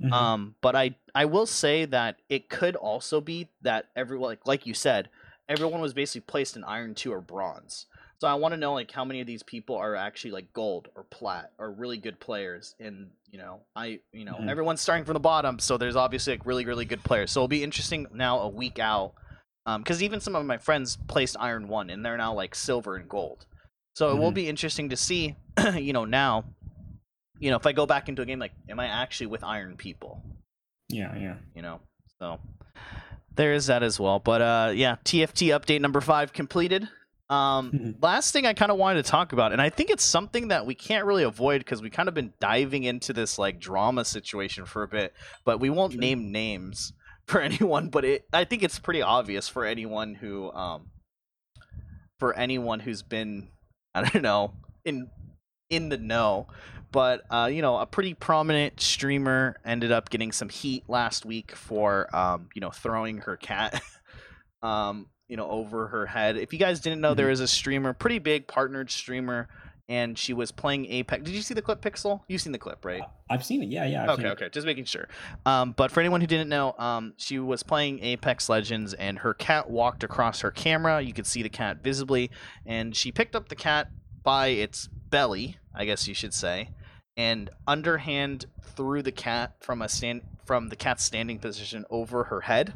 [0.02, 0.12] Mhm.
[0.12, 4.66] Um, but I I will say that it could also be that everyone like like
[4.66, 5.08] you said,
[5.48, 7.86] everyone was basically placed in iron two or bronze.
[8.20, 10.88] So I want to know like how many of these people are actually like gold
[10.94, 12.74] or plat or really good players.
[12.78, 14.48] And you know, I you know Mhm.
[14.48, 17.30] everyone's starting from the bottom, so there's obviously like really really good players.
[17.30, 19.14] So it'll be interesting now a week out,
[19.78, 23.08] because even some of my friends placed iron one and they're now like silver and
[23.08, 23.46] gold.
[23.94, 24.34] So it will Mhm.
[24.34, 25.36] be interesting to see,
[25.74, 26.44] you know, now,
[27.38, 29.76] you know, if I go back into a game like, am I actually with iron
[29.76, 30.22] people?
[30.88, 31.36] yeah, yeah.
[31.54, 31.80] you know.
[32.18, 32.38] So
[33.34, 34.18] there is that as well.
[34.18, 36.88] But uh yeah, TFT update number 5 completed.
[37.30, 40.48] Um last thing I kind of wanted to talk about and I think it's something
[40.48, 44.04] that we can't really avoid because we kind of been diving into this like drama
[44.04, 46.00] situation for a bit, but we won't Sure.
[46.00, 46.92] name names
[47.32, 50.90] for anyone, but it I think it's pretty obvious for anyone who um
[52.20, 53.48] for anyone who's been
[53.94, 54.52] I don't know
[54.84, 55.10] in
[55.70, 56.46] in the know
[56.92, 61.56] but uh, you know, a pretty prominent streamer ended up getting some heat last week
[61.56, 63.82] for um, you know throwing her cat,
[64.62, 66.36] um, you know, over her head.
[66.36, 69.48] If you guys didn't know, there is a streamer, pretty big partnered streamer,
[69.88, 71.22] and she was playing Apex.
[71.24, 72.20] Did you see the clip, Pixel?
[72.28, 73.02] You've seen the clip, right?
[73.28, 73.68] I've seen it.
[73.68, 74.04] Yeah, yeah.
[74.04, 75.08] I've okay, okay, just making sure.
[75.44, 79.34] Um, but for anyone who didn't know, um, she was playing Apex Legends, and her
[79.34, 81.00] cat walked across her camera.
[81.00, 82.30] You could see the cat visibly,
[82.64, 83.88] and she picked up the cat
[84.22, 86.70] by its belly, I guess you should say,
[87.16, 92.42] and underhand threw the cat from a stand from the cat's standing position over her
[92.42, 92.74] head.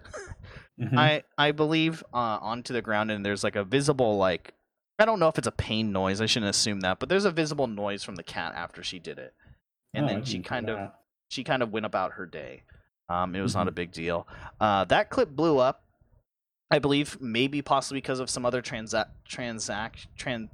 [0.78, 0.96] Mhm.
[0.98, 4.52] I I believe uh, onto the ground, and there's like a visible like
[4.98, 6.20] I don't know if it's a pain noise.
[6.20, 9.18] I shouldn't assume that, but there's a visible noise from the cat after she did
[9.18, 9.34] it,
[9.92, 10.90] and Oh, then she kind of
[11.28, 12.62] she kind of went about her day.
[13.08, 13.76] Um, it was not a Mhm.
[13.76, 14.26] big deal.
[14.60, 15.82] Uh, that clip blew up,
[16.70, 20.48] I believe, maybe possibly because of some other transa- transact tran-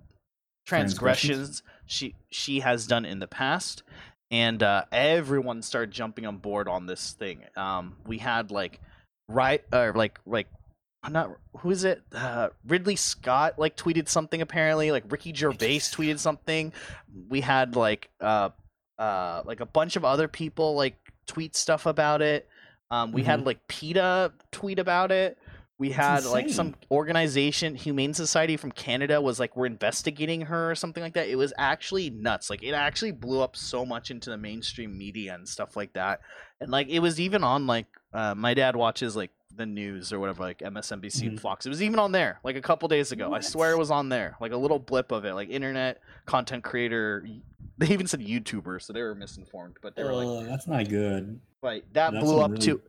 [0.67, 3.83] transgressions she she has done in the past,
[4.31, 7.45] and uh, everyone started jumping on board on this thing.
[7.57, 8.81] Um, we had like
[9.29, 10.49] right or like like
[11.03, 12.03] I'm not who is it?
[12.13, 14.91] Uh, Ridley Scott like tweeted something apparently.
[14.93, 16.73] Like Ricky Gervais tweeted something.
[17.29, 18.51] We had like uh
[18.99, 20.97] uh like a bunch of other people like
[21.27, 22.49] tweet stuff about it.
[22.91, 25.39] Um, we had like PETA tweet about it.
[25.79, 30.75] We had like some organization, Humane Society from Canada, was like we're investigating her or
[30.77, 31.29] something like that.
[31.29, 32.51] It was actually nuts.
[32.51, 36.21] Like it actually blew up so much into the mainstream media and stuff like that.
[36.61, 40.19] And like it was even on like uh, my dad watches like the news or
[40.21, 41.41] whatever, like MSNBC and Mhm.
[41.41, 41.67] Fox.
[41.67, 43.33] It was even on there like a couple days ago.
[43.33, 46.65] I swear it was on there, like a little blip of it, like internet content
[46.65, 47.27] creator.
[47.79, 49.79] They even said YouTuber, so they were misinformed.
[49.83, 51.41] But they were like, Ugh, that's not good.
[51.63, 52.83] right, that That's blew up really- too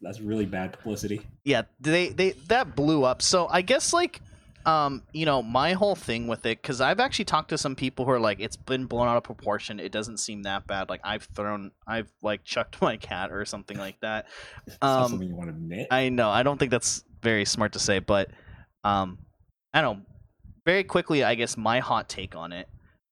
[0.00, 1.20] That's really bad publicity.
[1.44, 4.20] yeah they they that blew up so i guess like
[4.66, 8.04] um you know my whole thing with it because i've actually talked to some people
[8.04, 11.00] who are like it's been blown out of proportion it doesn't seem that bad like
[11.04, 14.26] i've thrown i've like chucked my cat or something like that
[14.82, 15.88] Um, something you want to admit.
[15.90, 18.30] i know i don't think that's very smart to say but
[18.84, 19.18] um
[19.72, 20.04] i don't know
[20.64, 22.68] very quickly i guess my hot take on it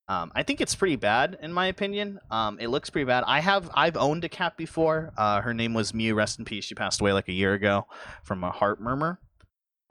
[0.09, 2.19] um, I think it's pretty bad in my opinion.
[2.29, 3.23] Um, it looks pretty bad.
[3.25, 5.13] I have I've owned a cat before.
[5.17, 6.13] Uh, her name was Mew.
[6.13, 6.65] Rest in peace.
[6.65, 7.87] She passed away like a year ago
[8.21, 9.19] from a heart murmur.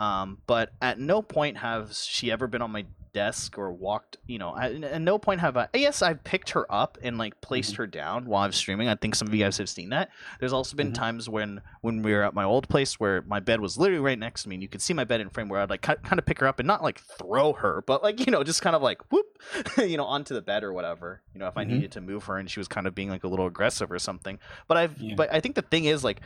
[0.03, 4.17] Um, but at no point has she ever been on my desk or walked.
[4.27, 5.69] You know, at, at no point have I.
[5.75, 7.77] Yes, I've picked her up and like placed Mhm.
[7.77, 8.89] her down while I was streaming.
[8.89, 10.09] I think some of you guys have seen that.
[10.41, 10.95] There's also been Mhm.
[10.95, 14.19] times when when we were at my old place where my bed was literally right
[14.19, 15.49] next to me, and you could see my bed in frame.
[15.51, 18.19] Where I'd like kind of pick her up and not like throw her, but like
[18.27, 19.27] you know just kind of like whoop,
[19.79, 21.21] you know, onto the bed or whatever.
[21.35, 21.69] You know, if I Mhm.
[21.69, 23.99] needed to move her and she was kind of being like a little aggressive or
[23.99, 24.39] something.
[24.67, 25.15] But I've Yeah.
[25.17, 26.23] but I think the thing is like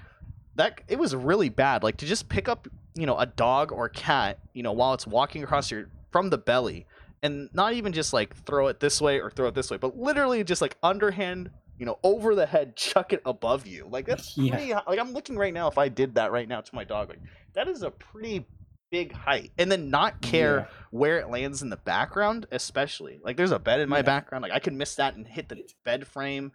[0.54, 3.88] that it was really bad like to just pick up you know a dog or
[3.88, 6.86] cat you know while it's walking across your from the belly
[7.22, 9.96] and not even just like throw it this way or throw it this way but
[9.98, 14.34] literally just like underhand you know over the head chuck it above you like that's
[14.38, 14.54] Yeah.
[14.56, 17.10] pretty like i'm looking right now if i did that right now to my dog
[17.10, 17.20] like
[17.54, 18.46] that is a pretty
[18.90, 20.76] big height and then not care Yeah.
[20.90, 24.02] where it lands in the background especially like there's a bed in my Yeah.
[24.02, 26.52] background like i could miss that and hit the bed frame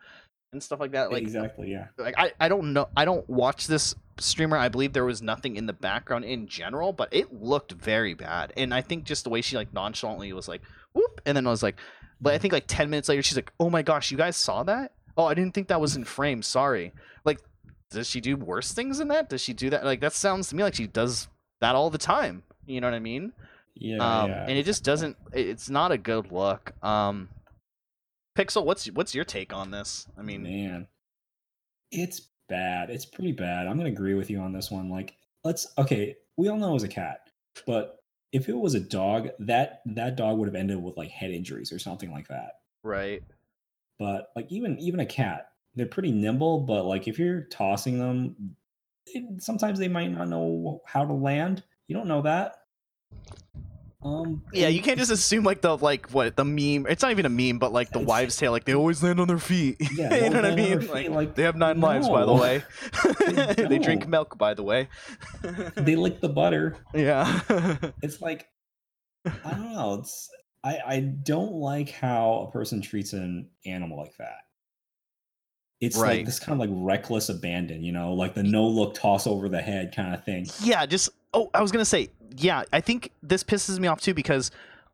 [0.53, 1.71] and stuff like that like exactly.
[1.71, 1.87] Yeah.
[1.97, 4.57] like I, I don't know I don't watch this streamer.
[4.57, 8.53] I believe there was nothing in the background in general, but it looked very bad.
[8.57, 10.61] And I think just the way she like nonchalantly was like
[10.93, 11.77] whoop and then I was like
[12.19, 14.61] but I think like 10 minutes later she's like, "Oh my gosh, you guys saw
[14.63, 14.93] that?
[15.17, 16.43] Oh, I didn't think that was in frame.
[16.43, 16.93] Sorry."
[17.25, 17.39] Like
[17.89, 19.29] does she do worse things than that?
[19.29, 19.83] Does she do that?
[19.83, 21.27] Like that sounds to me like she does
[21.59, 22.43] that all the time.
[22.65, 23.33] You know what I mean?
[23.75, 23.97] Yeah.
[23.97, 24.45] um yeah.
[24.47, 26.73] and it just doesn't it's not a good look.
[26.83, 27.29] Um
[28.37, 30.07] Pixel, what's what's your take on this?
[30.17, 30.87] I mean, man,
[31.91, 32.89] it's bad.
[32.91, 33.65] It's pretty bad.
[33.65, 34.89] I'm gonna agree with you on this one.
[34.89, 36.15] Like, let's okay.
[36.37, 37.29] We all know it was a cat,
[37.65, 37.97] but
[38.31, 41.71] if it was a dog, that that dog would have ended with like head injuries
[41.71, 42.59] or something like that.
[42.83, 43.23] right.
[43.97, 46.61] But like even even a cat, they're pretty nimble.
[46.61, 48.55] But like if you're tossing them,
[49.07, 51.63] it, sometimes they might not know how to land.
[51.87, 52.57] You don't know that.
[54.03, 54.41] Um.
[54.51, 56.87] Yeah, you can't just assume like the like what the meme.
[56.89, 59.27] It's not even a meme, but like the wives' tale, like they always land on
[59.27, 59.77] their feet.
[59.95, 60.79] Yeah, you know what I land on their mean?
[60.81, 62.63] feet, Like, like, they have nine lives, by the way.
[63.27, 64.89] They they drink milk, by the way.
[65.75, 66.77] they lick the butter.
[66.95, 67.41] yeah.
[68.01, 68.47] it's like
[69.25, 69.99] I don't know.
[69.99, 70.29] It's
[70.63, 74.37] I I don't like how a person treats an animal like that.
[75.79, 76.17] It's Right.
[76.17, 79.49] like this kind of like reckless abandon, you know, like the no look toss over
[79.49, 80.47] the head kind of thing.
[80.63, 84.13] yeah, just oh, I was gonna say, yeah, I think this pisses me off too
[84.13, 84.51] because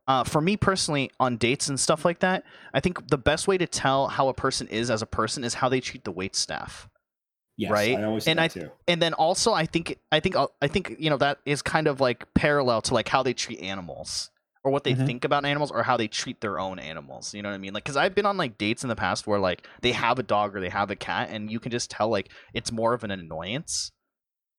[0.07, 3.57] uh, for me personally, on dates and stuff like that, I think the best way
[3.57, 6.35] to tell how a person is as a person is how they treat the wait
[6.35, 6.87] staff.
[7.57, 7.97] Yes, Right?
[7.97, 8.69] I always And I- too.
[8.87, 11.87] and then also i think i think uh, i think you know that is kind
[11.87, 14.29] of like parallel to like how they treat animals
[14.63, 15.07] or what they Mhm.
[15.07, 17.73] think about animals or how they treat their own animals you know what i mean
[17.73, 20.23] like because i've been on like dates in the past where like they have a
[20.23, 23.03] dog or they have a cat and you can just tell like it's more of
[23.03, 23.91] an annoyance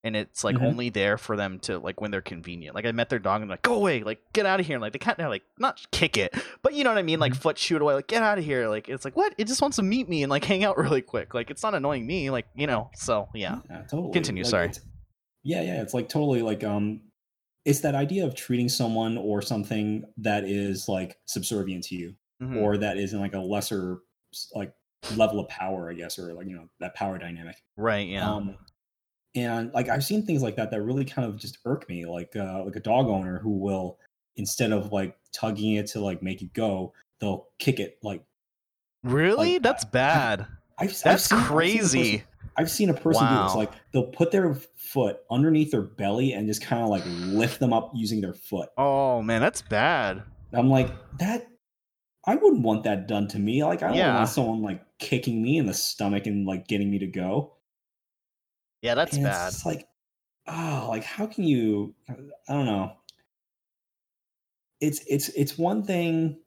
[0.05, 0.63] and it's like Mhm.
[0.67, 3.51] only there for them to like when they're convenient like i met their dog and
[3.51, 5.85] like go away like get out of here and like they kind of like not
[5.91, 6.33] kick it
[6.63, 7.37] but you know what i mean like Mhm.
[7.43, 9.77] foot shoot away like get out of here like it's like what it just wants
[9.77, 12.47] to meet me and like hang out really quick like it's not annoying me like
[12.55, 13.59] you know so yeah
[13.91, 14.13] totally.
[14.13, 14.71] Continue, Like, sorry.
[15.45, 15.83] Yeah, yeah.
[15.83, 17.01] It's like totally like um
[17.65, 22.63] it's that idea of treating someone or something that is like subservient to you Mhm.
[22.63, 23.99] or that is in like a lesser
[24.55, 24.73] like
[25.17, 27.57] level of power, I guess, or like you know, that power dynamic.
[27.77, 28.09] Right.
[28.09, 28.31] Yeah.
[28.31, 28.57] Um,
[29.35, 32.05] and like I've seen things like that that really kind of just irk me.
[32.07, 33.99] Like uh, like a dog owner who will,
[34.37, 38.23] instead of like tugging it to like make it go, they'll kick it like
[39.05, 39.55] Really?
[39.55, 40.41] Like, That's bad.
[40.79, 42.23] I've, I've That's seen- I've seen crazy.
[42.57, 43.55] I've seen a person do this.
[43.55, 47.73] Like they'll put their foot underneath their belly and just kind of like lift them
[47.73, 48.71] up using their foot.
[48.77, 50.25] Oh man, that's bad.
[50.53, 51.47] I'm like that.
[52.27, 53.63] I wouldn't want that done to me.
[53.65, 54.17] Like I don't Yeah.
[54.17, 57.53] want someone like kicking me in the stomach and like getting me to go.
[58.83, 59.49] Yeah, that's And bad.
[59.53, 59.89] It's like,
[60.47, 61.95] oh, like how can you?
[62.09, 62.15] Uh,
[62.49, 62.93] I don't know.
[64.81, 66.39] It's it's it's one thing.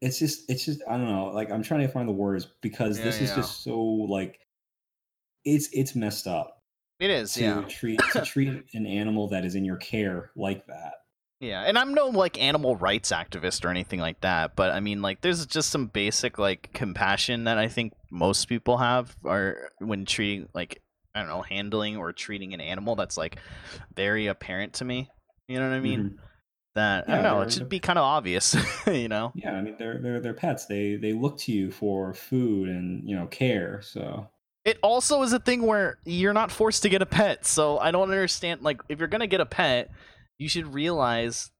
[0.00, 1.26] It's just it's just I don't know.
[1.26, 3.36] Like I'm trying to find the words because this is yeah.
[3.36, 4.40] just so like,
[5.44, 6.62] it's it's messed up
[6.98, 7.62] It is, to yeah.
[7.62, 10.94] treat to treat an animal that is in your care like that.
[11.40, 15.02] Yeah, and I'm no like animal rights activist or anything like that, but I mean
[15.02, 20.06] like there's just some basic like compassion that I think most people have are when
[20.06, 20.80] treating like
[21.14, 23.38] I don't know, handling or treating an animal that's like
[23.94, 25.10] very apparent to me.
[25.48, 26.00] You know what I mean?
[26.00, 26.18] Mhm.
[26.74, 28.54] That I don't know, it should be kind of obvious,
[28.86, 29.32] you know.
[29.34, 30.66] Yeah, I mean they're they're they're pets.
[30.66, 33.80] They they look to you for food and you know care.
[33.82, 34.28] So
[34.64, 37.90] It also is a thing where you're not forced to get a pet, so I
[37.90, 38.62] don't understand.
[38.62, 39.90] Like, if you're gonna get a pet,
[40.38, 41.50] you should realize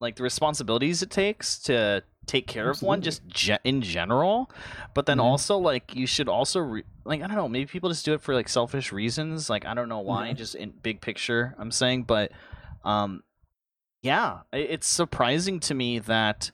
[0.00, 4.50] like the responsibilities it takes to take care of one, just ge- in general.
[4.94, 5.22] But then Mhm.
[5.24, 8.20] also, like, you should also re- like I don't know, maybe people just do it
[8.20, 9.48] for like selfish reasons.
[9.50, 10.30] Like, I don't know why.
[10.30, 10.36] Mhm.
[10.36, 12.32] Just in big picture, I'm saying, but
[12.84, 13.22] um,
[14.02, 16.50] yeah, it's surprising to me that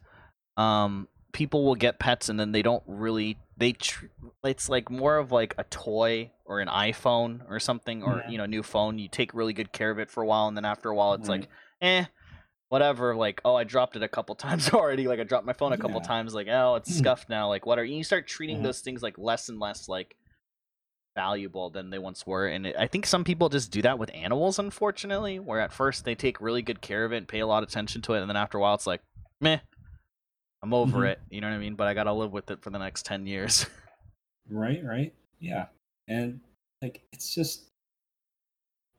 [0.57, 4.07] um people will get pets and then they don't really they tr-
[4.45, 8.31] it's like more of like a toy or an iphone or something or Yeah.
[8.31, 10.57] you know new phone you take really good care of it for a while and
[10.57, 11.41] then after a while it's Right.
[11.43, 11.51] like
[11.81, 12.05] eh
[12.69, 15.73] whatever like oh i dropped it a couple times already like i dropped my phone
[15.73, 16.07] a couple Yeah.
[16.07, 16.99] times like oh it's Mm.
[16.99, 18.63] scuffed now like what are you start treating Mhm.
[18.65, 20.17] those things like less and less like
[21.17, 24.11] valuable than they once were and it, i think some people just do that with
[24.15, 27.47] animals unfortunately where at first they take really good care of it and pay a
[27.47, 29.01] lot of attention to it and then after a while it's like
[29.41, 29.59] meh
[30.63, 31.09] i'm over Mhm.
[31.13, 33.05] it you know what i mean but i gotta live with it for the next
[33.07, 33.67] 10 years
[34.51, 35.67] right, right, yeah,
[36.07, 36.41] and
[36.83, 37.65] like it's just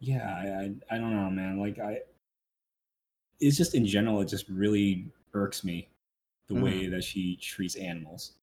[0.01, 1.59] yeah, I I, I don't know, man.
[1.59, 1.99] Like I,
[3.39, 5.89] it's just in general, it just really irks me
[6.47, 6.61] the Mhm.
[6.63, 8.33] way that she treats animals.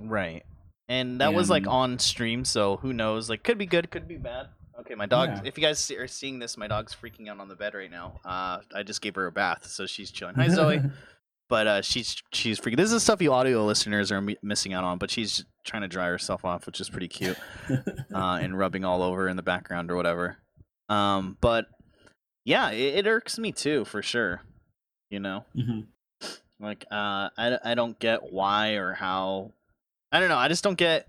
[0.00, 0.42] right
[0.88, 4.16] and that was like on stream so who knows like could be good could be
[4.16, 4.48] bad
[4.80, 5.40] okay my dog Yeah.
[5.44, 7.90] if you guys see, are seeing this my dog's freaking out on the bed right
[7.90, 10.80] now uh i just gave her a bath so she's chilling hi zoe
[11.48, 12.78] but uh, she's she's freaking.
[12.78, 14.96] This is stuff you audio listeners are mi- missing out on.
[14.96, 17.36] But she's trying to dry herself off, which is pretty cute,
[17.68, 20.38] uh, and rubbing all over in the background or whatever.
[20.88, 21.66] Um, but
[22.44, 24.42] yeah, it, it irks me too for sure.
[25.10, 25.86] You know, Mhm.
[26.60, 29.52] like uh, I I don't get why or how.
[30.10, 30.38] I don't know.
[30.38, 31.08] I just don't get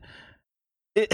[0.96, 1.14] it.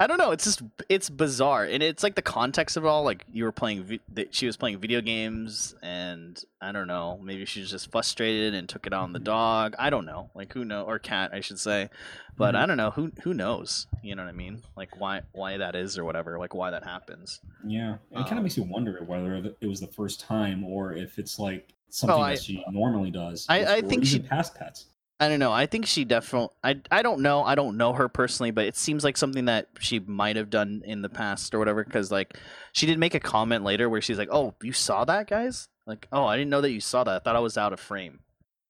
[0.00, 0.30] I don't know.
[0.30, 3.02] It's just it's bizarre, and it's like the context of it all.
[3.02, 7.18] Like you were playing, vi- that she was playing video games, and I don't know.
[7.22, 9.24] Maybe she was just frustrated and took it on the Mhm.
[9.24, 9.74] dog.
[9.78, 10.30] I don't know.
[10.36, 11.90] Like who know or cat, I should say.
[12.36, 12.58] But Mhm.
[12.58, 12.90] I don't know.
[12.92, 13.88] Who who knows?
[14.02, 14.62] You know what I mean?
[14.76, 16.38] Like why why that is or whatever.
[16.38, 17.40] Like why that happens.
[17.66, 20.92] Yeah, it kind Um, of makes you wonder whether it was the first time or
[20.92, 23.46] if it's like something Oh, I- that she normally does.
[23.48, 24.86] I- I think she- past pets.
[25.20, 25.50] I don't know.
[25.52, 26.50] I think she definitely.
[26.62, 27.42] I I don't know.
[27.42, 30.82] I don't know her personally, but it seems like something that she might have done
[30.84, 31.82] in the past or whatever.
[31.82, 32.38] Because like,
[32.72, 35.68] she did make a comment later where she's like, "Oh, you saw that, guys?
[35.88, 37.16] Like, oh, I didn't know that you saw that.
[37.16, 38.20] I thought I was out of frame."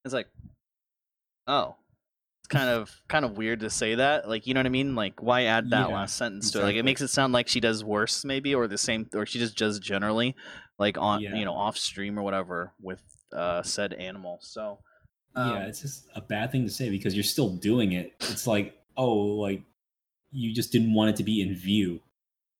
[0.06, 0.28] It's like,
[1.46, 1.76] oh,
[2.40, 4.26] it's kind of kind of weird to say that.
[4.26, 4.94] Like, you know what I mean?
[4.94, 6.62] Like, why add that Yeah, last sentence to it?
[6.62, 9.38] Like, it makes it sound like she does worse, maybe, or the same, or she
[9.38, 10.34] just does generally,
[10.78, 11.34] like on Yeah.
[11.34, 13.02] you know off stream or whatever with
[13.34, 14.38] uh said animal.
[14.40, 14.78] So.
[15.38, 18.12] Yeah, um, it's just a bad thing to say because you're still doing it.
[18.20, 19.62] It's like, oh, like
[20.32, 22.00] you just didn't want it to be in view.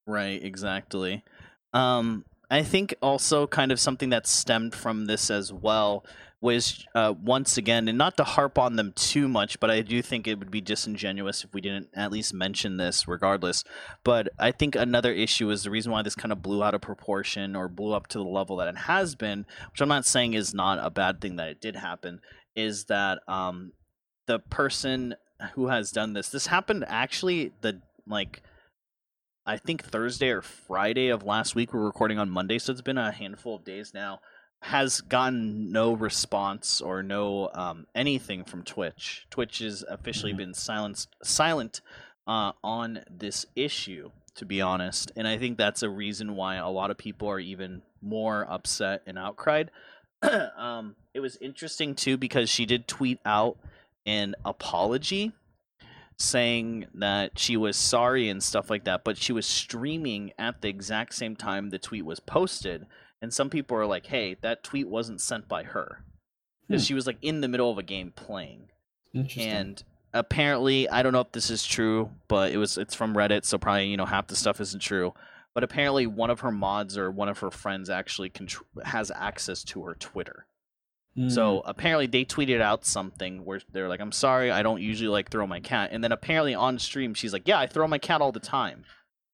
[0.06, 1.24] Right, exactly.
[1.72, 6.04] Um, I think also kind of something that stemmed from this as well
[6.40, 10.00] was uh, once again, and not to harp on them too much, but I do
[10.02, 13.64] think it would be disingenuous if we didn't at least mention this regardless.
[14.04, 16.80] But I think another issue is the reason why this kind of blew out of
[16.80, 20.34] proportion or blew up to the level that it has been, which I'm not saying
[20.34, 22.20] is not a bad thing that it did happen,
[22.59, 23.72] is that um,
[24.26, 25.14] the person
[25.54, 28.42] who has done this, this happened actually the like
[29.46, 31.72] I think Thursday or Friday of last week.
[31.72, 34.20] We're recording on Monday, so it's been a handful of days now.
[34.62, 39.26] Has gotten no response or no um, anything from Twitch.
[39.30, 40.38] Twitch has officially Mhm.
[40.38, 41.80] been silenced, silent
[42.26, 45.12] uh, on this issue, to be honest.
[45.16, 49.02] And I think that's a reason why a lot of people are even more upset
[49.06, 49.68] and outcried.
[50.56, 53.58] um, it was interesting too because she did tweet out
[54.06, 55.32] an apology
[56.16, 60.68] saying that she was sorry and stuff like that, but she was streaming at the
[60.68, 62.86] exact same time the tweet was posted.
[63.20, 66.04] and some people are like, "Hey, that tweet wasn't sent by her."
[66.68, 66.86] Because Hmm.
[66.86, 68.68] she was like in the middle of a game playing
[69.12, 69.50] Interesting.
[69.52, 73.44] and apparently i don't know if this is true but it was it's from reddit
[73.44, 75.12] so probably you know half the stuff isn't true
[75.54, 79.62] but apparently one of her mods or one of her friends actually contr- has access
[79.64, 80.46] to her twitter
[81.28, 85.30] So apparently they tweeted out something where they're like i'm sorry i don't usually like
[85.30, 85.90] throw my cat.
[85.92, 88.84] And then apparently on stream she's like yeah i throw my cat all the time.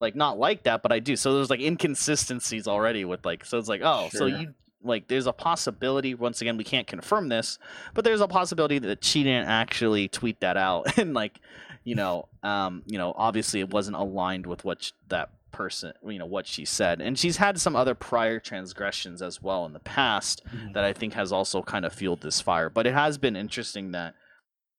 [0.01, 1.15] Like not like that but i do.
[1.17, 5.27] So there's like inconsistencies already with like so it's like oh so you like there's
[5.27, 7.59] a possibility once again we can't confirm this
[7.95, 10.99] but there's a possibility that she didn't actually tweet that out.
[10.99, 11.39] And like
[11.85, 16.27] you know um you know obviously it wasn't aligned with what that person you know
[16.27, 20.43] what she said and she's had some other prior transgressions as well in the past
[20.47, 20.73] Mhm.
[20.75, 23.93] that i think has also kind of fueled this fire but it has been interesting
[23.93, 24.15] that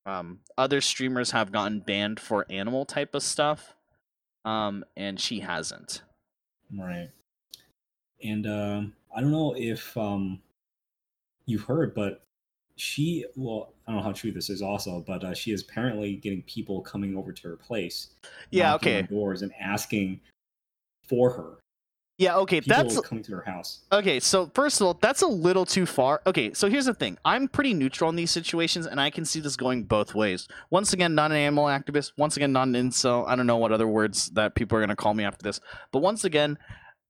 [0.05, 3.73] um other streamers have gotten banned for animal type of stuff
[4.43, 6.01] um and she hasn't
[6.77, 7.09] Right.
[8.23, 10.41] And um, I don't know if um,
[11.45, 12.23] you've heard, but
[12.75, 16.15] she, well, I don't know how true this is also, but uh, she is apparently
[16.15, 18.09] getting people coming over to her place.
[18.49, 20.19] yeah okay Doors and asking
[21.07, 21.59] for her.
[22.17, 23.81] yeah okay People that's coming to her house.
[23.91, 26.21] Okay, so first of all, that's a little too far.
[26.25, 27.17] Okay, so here's the thing.
[27.25, 30.47] I'm pretty neutral in these situations, and I can see this going both ways.
[30.69, 32.13] Once again, not an animal activist.
[32.17, 33.27] Once again, not an incel.
[33.27, 35.59] I don't know what other words that people are going to call me after this.
[35.91, 36.57] But once again,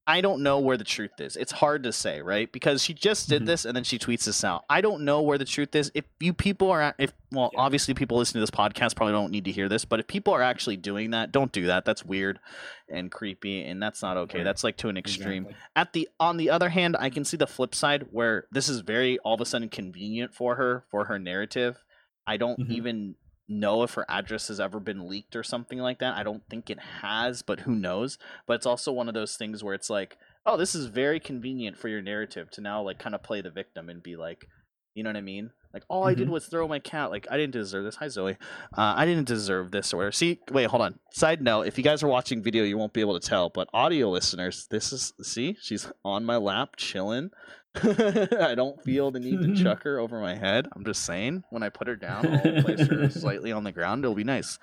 [0.07, 1.35] I don't know where the truth is.
[1.35, 2.51] It's hard to say, right?
[2.51, 3.45] Because she just did Mhm.
[3.47, 4.63] this and then she tweets this out.
[4.69, 5.91] I don't know where the truth is.
[5.95, 7.59] If you people are, if well, Yeah.
[7.61, 10.31] obviously people listening to this podcast probably don't need to hear this, but if people
[10.33, 11.85] are actually doing that, don't do that.
[11.85, 12.39] That's weird
[12.87, 14.37] and creepy, and that's not okay.
[14.39, 14.43] Right.
[14.43, 15.55] That's like to an extreme Exactly.
[15.75, 18.81] at the on the other hand i can see the flip side where this is
[18.81, 21.83] very all of a sudden convenient for her for her narrative
[22.27, 22.71] i don't Mhm.
[22.71, 23.15] even
[23.47, 26.15] know if her address has ever been leaked or something like that.
[26.17, 28.17] I don't think it has but who knows?
[28.47, 30.17] But it's also one of those things where it's like
[30.47, 33.49] oh this is very convenient for your narrative to now like kind of play the
[33.51, 34.45] victim and be like
[34.93, 35.51] you know what i mean?
[35.73, 36.31] Like all i did Mhm.
[36.31, 37.97] was throw my cat like i didn't deserve this.
[37.97, 38.37] Hi zoe.
[38.77, 40.99] Uh, i didn't deserve this or whatever see wait hold on.
[41.11, 43.67] Side note if you guys are watching video you won't be able to tell but
[43.73, 45.57] audio listeners this is see?
[45.61, 47.29] She's on my lap chilling
[48.41, 50.67] i don't feel the need to chuck her over my head.
[50.75, 54.03] I'm just saying when i put her down i'll place her slightly on the ground.
[54.03, 54.59] It'll be nice.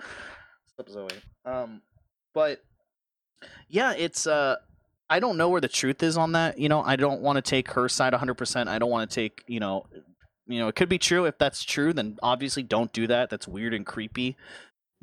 [0.76, 1.20] What's up zoe.
[1.44, 1.82] Um
[2.34, 2.62] but
[3.68, 4.56] yeah it's uh
[5.10, 6.82] i don't know where the truth is on that you know?
[6.82, 9.86] I don't want to take her side 100% i don't want to take you know
[10.46, 11.24] you know it could be true.
[11.24, 13.30] If that's true then obviously don't do that.
[13.30, 14.36] That's weird and creepy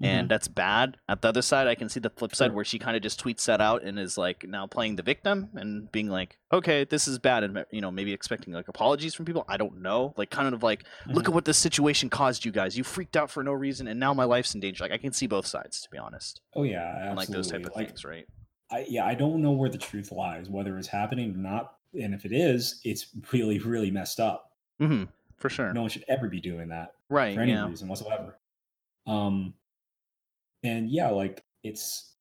[0.01, 0.97] and that's bad.
[1.07, 2.55] At the other side, I can see the flip side Sure.
[2.55, 5.49] where she kind of just tweets that out and is like now playing the victim
[5.55, 9.25] and being like, "Okay, this is bad," and you know maybe expecting like apologies from
[9.25, 9.45] people.
[9.47, 11.31] I don't know, like kind of like, "Look Mm-hmm.
[11.31, 12.77] at what this situation caused you guys.
[12.77, 15.11] You freaked out for no reason, and now my life's in danger." Like I can
[15.13, 17.09] see both sides, to be honest, Oh yeah, absolutely.
[17.09, 18.25] on like those type of Like, things, right?
[18.71, 22.13] I, yeah, I don't know where the truth lies, whether it's happening or not, and
[22.13, 24.51] if it is, it's really, really messed up.
[24.79, 25.05] Mm-hmm.
[25.37, 25.73] For sure.
[25.73, 27.33] No one should ever be doing that right?
[27.33, 27.67] for any Yeah.
[27.67, 28.37] reason whatsoever.
[29.07, 29.53] Um,
[30.63, 32.13] and yeah, like it's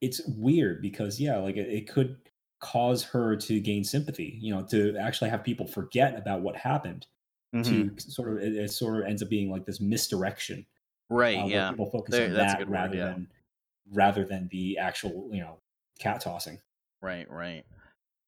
[0.00, 2.16] it's weird because yeah, like it, it could
[2.60, 4.38] cause her to gain sympathy.
[4.40, 7.06] You know, to actually have people forget about what happened.
[7.54, 7.96] Mhm.
[7.96, 10.66] To sort of it, it sort of ends up being like this misdirection.
[11.08, 11.38] Right.
[11.38, 11.70] uh, yeah.
[11.70, 13.04] people focus There- on that good word, rather yeah.
[13.06, 13.28] than
[13.92, 15.58] rather than the actual you know
[15.98, 16.60] cat tossing.
[17.02, 17.64] Right, right.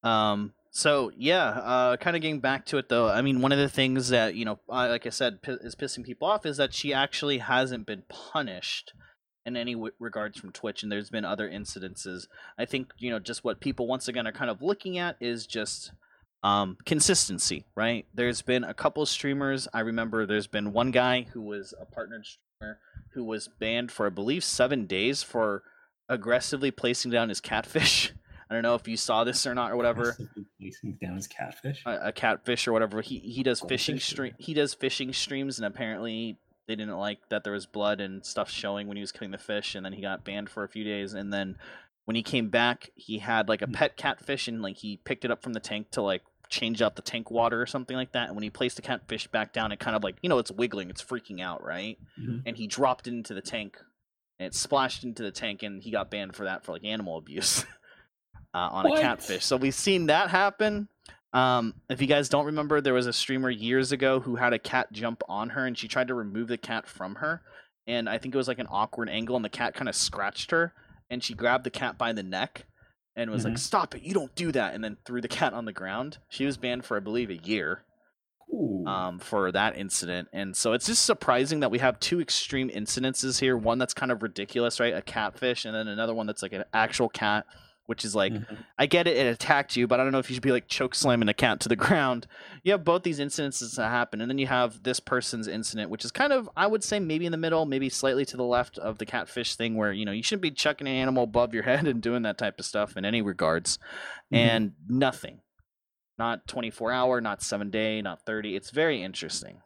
[0.03, 3.09] Um, so yeah, uh, kind of getting back to it though.
[3.09, 6.05] I mean, one of the things that you know, like I said, pi- is pissing
[6.05, 8.93] people off is that she actually hasn't been punished
[9.45, 12.26] in any w- regards from Twitch, and there's been other incidences.
[12.59, 15.47] I think you know, just what people once again are kind of looking at is
[15.47, 15.93] just
[16.43, 18.07] um, consistency, right?
[18.14, 19.68] There's been a couple streamers.
[19.72, 22.78] I remember there's been one guy who was a partnered streamer
[23.14, 25.62] who was banned for I believe seven days for
[26.09, 28.12] aggressively placing down his catfish.
[28.51, 30.14] I don't know if you saw this or not or whatever.
[30.61, 31.82] Placing down his catfish.
[31.86, 33.01] A, a catfish or whatever.
[33.01, 34.34] He he does fishing Goldfish or- stream.
[34.38, 36.36] He does fishing streams, and apparently
[36.67, 39.39] they didn't like that there was blood and stuff showing when he was killing the
[39.39, 41.13] fish, and then he got banned for a few days.
[41.15, 41.57] And then
[42.05, 43.73] when he came back, he had like a Hmm.
[43.73, 46.97] pet catfish, and like he picked it up from the tank to like change out
[46.97, 48.27] the tank water or something like that.
[48.29, 50.51] And when he placed the catfish back down, it kind of like you know it's
[50.53, 51.99] wiggling, it's freaking out, right?
[52.21, 52.43] Mhm.
[52.45, 53.79] and he dropped it into the tank
[54.39, 57.17] and it splashed into the tank and he got banned for that for like animal
[57.17, 57.65] abuse
[58.55, 58.99] uh, on What?
[58.99, 60.89] a catfish so we've seen that happen
[61.33, 64.59] um, if you guys don't remember there was a streamer years ago who had a
[64.59, 67.43] cat jump on her and she tried to remove the cat from her
[67.87, 70.51] and i think it was like an awkward angle and the cat kind of scratched
[70.51, 70.72] her
[71.11, 72.66] and she grabbed the cat by the neck
[73.16, 73.59] and was like Mhm.
[73.59, 76.45] stop it you don't do that and then threw the cat on the ground she
[76.45, 77.85] was banned for i believe a year
[78.87, 80.28] um, for that incident.
[80.30, 83.57] And so it's just surprising that we have two extreme incidences here.
[83.57, 84.93] One that's kind of ridiculous, right?
[84.95, 87.47] A catfish, and then another one that's like an actual cat
[87.87, 88.64] which is like Mhm.
[88.78, 90.68] I get it, it attacked you, but I don't know if you should be like
[90.68, 91.76] choke slamming a cat to the
[92.11, 92.26] ground.
[92.62, 96.05] You have both these incidences that happen, and then you have this person's incident, which
[96.05, 98.78] is kind of, I would say, maybe in the middle, maybe slightly to the left
[98.78, 101.62] of the catfish thing, where you know you shouldn't be chucking an animal above your
[101.64, 103.78] head and doing that type of stuff in any regards,
[104.33, 104.37] Mhm.
[104.39, 105.41] and nothing,
[106.18, 108.55] not 24 hour, not seven day, not 30.
[108.57, 109.61] It's very interesting.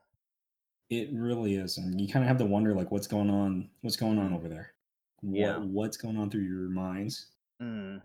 [0.88, 3.96] It really is, and you kind of have to wonder like what's going on, what's
[3.96, 4.72] going on over there,
[5.20, 5.58] what Yeah.
[5.58, 7.26] what's going on through your minds.
[7.62, 8.02] Mm.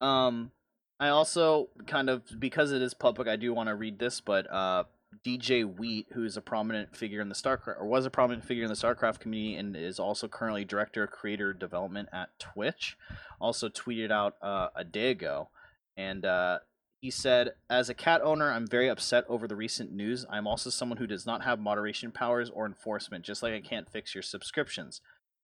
[0.00, 0.50] Um,
[0.98, 4.50] I also kind of because it is public, I do want to read this, but
[4.52, 4.84] uh,
[5.26, 8.64] DJ Wheat, who is a prominent figure in the StarCraft or was a prominent figure
[8.64, 12.96] in the StarCraft community and is also currently director of creator development at Twitch,
[13.40, 15.48] also tweeted out uh, a day ago,
[15.96, 16.58] and uh,
[17.00, 20.26] he said, "As a cat owner, I'm very upset over the recent news.
[20.30, 23.90] I'm also someone who does not have moderation powers or enforcement, just like I can't
[23.90, 25.00] fix your subscriptions."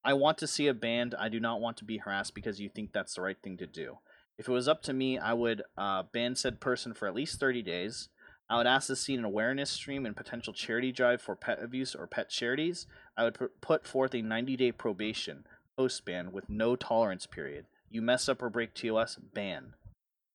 [0.06, 1.16] I want to see a band.
[1.18, 3.66] I do not want to be harassed because you think that's the right thing to
[3.66, 3.98] do.
[4.38, 7.40] If it was up to me, I would uh, ban said person for at least
[7.40, 8.08] 30 days.
[8.48, 11.96] I would ask to see an awareness stream and potential charity drive for pet abuse
[11.96, 12.86] or pet charities.
[13.16, 15.44] I would put forth a 90 day probation
[15.76, 17.66] post ban with no tolerance period.
[17.90, 19.74] You mess up or break TOS, ban.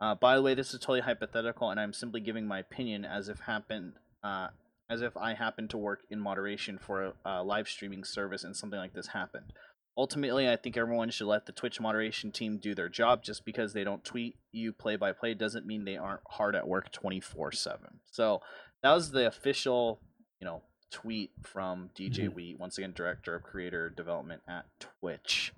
[0.02, 3.30] Uh, by the way, this is totally hypothetical, and I'm simply giving my opinion as
[3.30, 3.94] if happened,
[4.24, 4.48] uh,
[4.92, 8.56] as if I happened to work in moderation for a, a live streaming service and
[8.56, 9.54] something like this happened.
[9.98, 13.24] Ultimately, I think everyone should let the Twitch moderation team do their job.
[13.24, 16.68] Just because they don't tweet you play by play doesn't mean they aren't hard at
[16.68, 17.80] work 24 7.
[18.12, 18.42] So
[18.84, 20.02] that was the official,
[20.40, 20.62] you know,
[20.92, 22.34] tweet from DJ Mhm.
[22.36, 25.54] Wheat, once again, director of creator development at Twitch.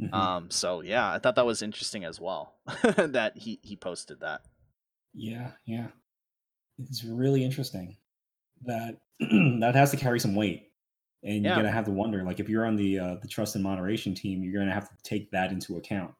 [0.00, 0.12] Mhm.
[0.12, 2.54] Um, so yeah, I thought that was interesting as well
[2.96, 4.42] that he he posted that.
[5.14, 5.88] yeah, yeah,
[6.78, 7.96] it's really interesting
[8.66, 8.96] that
[9.60, 10.68] that has to carry some weight,
[11.22, 11.50] and Yeah.
[11.50, 14.14] you're gonna have to wonder like if you're on the uh, the trust and moderation
[14.14, 16.14] team, you're gonna have to take that into account.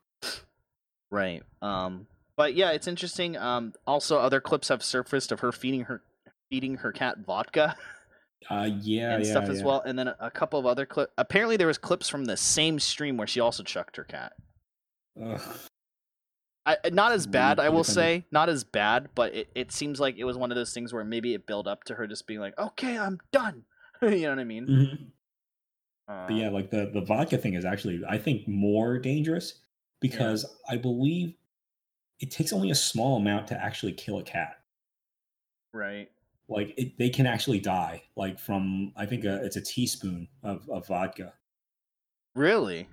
[1.10, 1.42] Right.
[1.62, 3.36] Um, but yeah, it's interesting.
[3.36, 6.02] Um, also, other clips have surfaced of her feeding her
[6.50, 7.76] feeding her cat vodka
[8.50, 9.64] Uh, yeah, and yeah, stuff as yeah.
[9.64, 11.10] well, and then a, a couple of other clips.
[11.16, 14.34] Apparently, there was clips from the same stream where she also chucked her cat.
[15.22, 15.40] Ugh.
[16.66, 20.16] I, not as bad, I will say, not as bad, but it, it seems like
[20.16, 22.40] it was one of those things where maybe it built up to her just being
[22.40, 23.64] like, "Okay, I'm done."
[24.02, 24.66] you know what I mean?
[24.66, 25.10] Mhm.
[26.08, 29.60] Uh, But yeah, like the the vodka thing is actually I think more dangerous
[30.00, 31.34] because I believe
[32.20, 34.62] it takes only a small amount to actually kill a cat.
[35.72, 36.10] right.
[36.48, 38.02] Like it, they can actually die.
[38.16, 41.34] Like from I think a, it's a teaspoon of, of vodka.
[42.36, 42.88] Really?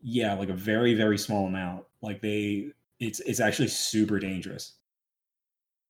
[0.00, 1.86] Yeah, like a very very small amount.
[2.00, 4.74] Like they, it's it's actually super dangerous.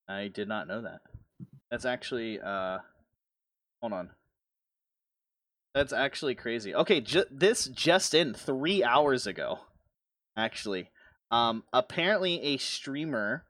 [0.07, 1.01] I did not know that.
[1.71, 2.79] That's actually uh
[3.81, 4.09] hold on.
[5.73, 6.73] That's actually crazy.
[6.73, 9.59] Okay, ju- this just in 3 hours ago.
[10.35, 10.89] Actually.
[11.31, 13.43] Um apparently a streamer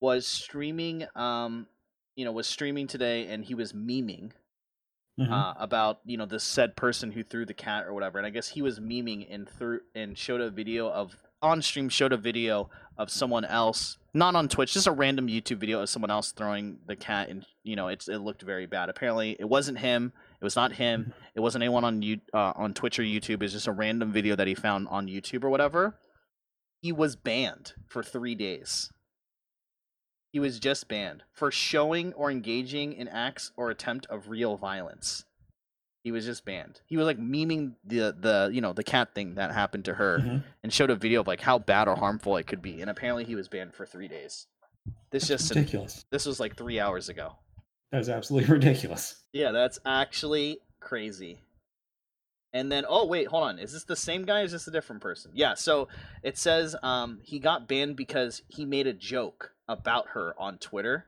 [0.00, 1.66] was streaming um
[2.16, 4.32] you know was streaming today and he was memeing
[5.20, 5.32] Mhm.
[5.32, 8.30] uh, about you know the said person who threw the cat or whatever and i
[8.30, 12.16] guess he was memeing and threw and showed a video of on stream showed a
[12.16, 16.32] video of someone else not on twitch just a random youtube video of someone else
[16.32, 18.88] throwing the cat and you know it's it looked very bad.
[18.88, 22.72] Apparently it wasn't him it was not him it wasn't anyone on you uh, on
[22.74, 25.98] twitch or youtube it's just a random video that he found on youtube or whatever.
[26.80, 28.90] He was banned for three days.
[30.30, 35.24] He was just banned for showing or engaging in acts or attempt of real violence.
[36.04, 36.80] He was just banned.
[36.86, 40.18] He was like memeing the the you know the cat thing that happened to her
[40.20, 40.42] Mhm.
[40.62, 42.80] and showed a video of like how bad or harmful it could be.
[42.80, 44.46] And apparently he was banned for three days.
[45.10, 46.04] This That's just ridiculous.
[46.10, 47.36] this was like three hours ago.
[47.90, 49.22] That is absolutely ridiculous.
[49.32, 51.40] Yeah, that's actually crazy.
[52.54, 53.58] And then, oh wait, hold on.
[53.58, 54.40] Is this the same guy?
[54.40, 55.32] Or is this a different person?
[55.34, 55.54] Yeah.
[55.54, 55.88] So
[56.22, 61.06] it says um, he got banned because he made a joke about her on Twitter.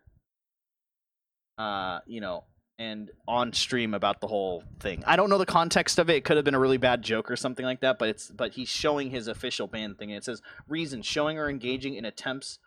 [1.56, 2.44] Uh, you know,
[2.80, 5.04] and on stream about the whole thing.
[5.06, 6.16] I don't know the context of it.
[6.16, 7.98] It could have been a really bad joke or something like that.
[7.98, 11.48] But it's but he's showing his official ban thing, and it says reason showing or
[11.50, 12.58] engaging in attempts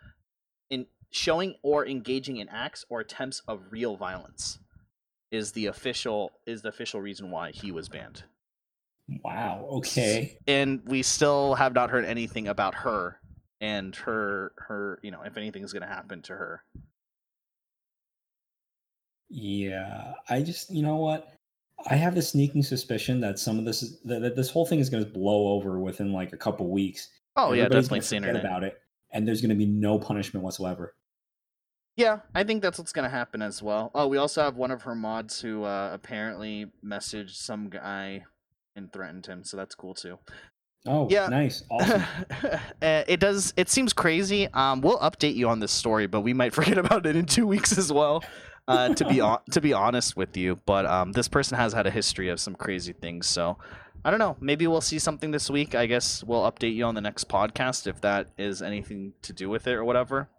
[0.69, 4.59] in showing or engaging in acts or attempts of real violence
[5.31, 8.23] is the official is the official reason why he was banned.
[9.23, 9.67] Wow.
[9.71, 10.37] Okay.
[10.47, 13.19] And we still have not heard anything about her
[13.59, 16.63] and her her you know if anything's going to happen to her.
[19.35, 21.33] Yeah, I just you know what?
[21.87, 24.79] I have this sneaking suspicion that some of this is that, that this whole thing
[24.79, 27.09] is going to blow over within like a couple weeks.
[27.35, 28.79] Oh yeah, definitely the forget about it,
[29.11, 30.93] and there's going to be no punishment whatsoever.
[31.97, 33.89] Yeah, I think that's what's going to happen as well.
[33.95, 38.23] Oh, we also have one of her mods who uh, apparently messaged some guy
[38.75, 40.19] and threatened him, so that's cool too.
[40.85, 41.27] Oh, Yeah.
[41.27, 42.03] nice, awesome.
[42.81, 43.53] Uh, it does.
[43.57, 44.47] It seems crazy.
[44.53, 47.47] Um, we'll update you on this story, but we might forget about it in two
[47.47, 48.23] weeks as well.
[48.67, 51.85] Uh, to be on, to be honest with you, but um, this person has had
[51.87, 53.27] a history of some crazy things.
[53.27, 53.57] So
[54.05, 54.37] I don't know.
[54.39, 55.75] Maybe we'll see something this week.
[55.75, 59.49] I guess we'll update you on the next podcast if that is anything to do
[59.49, 60.29] with it or whatever.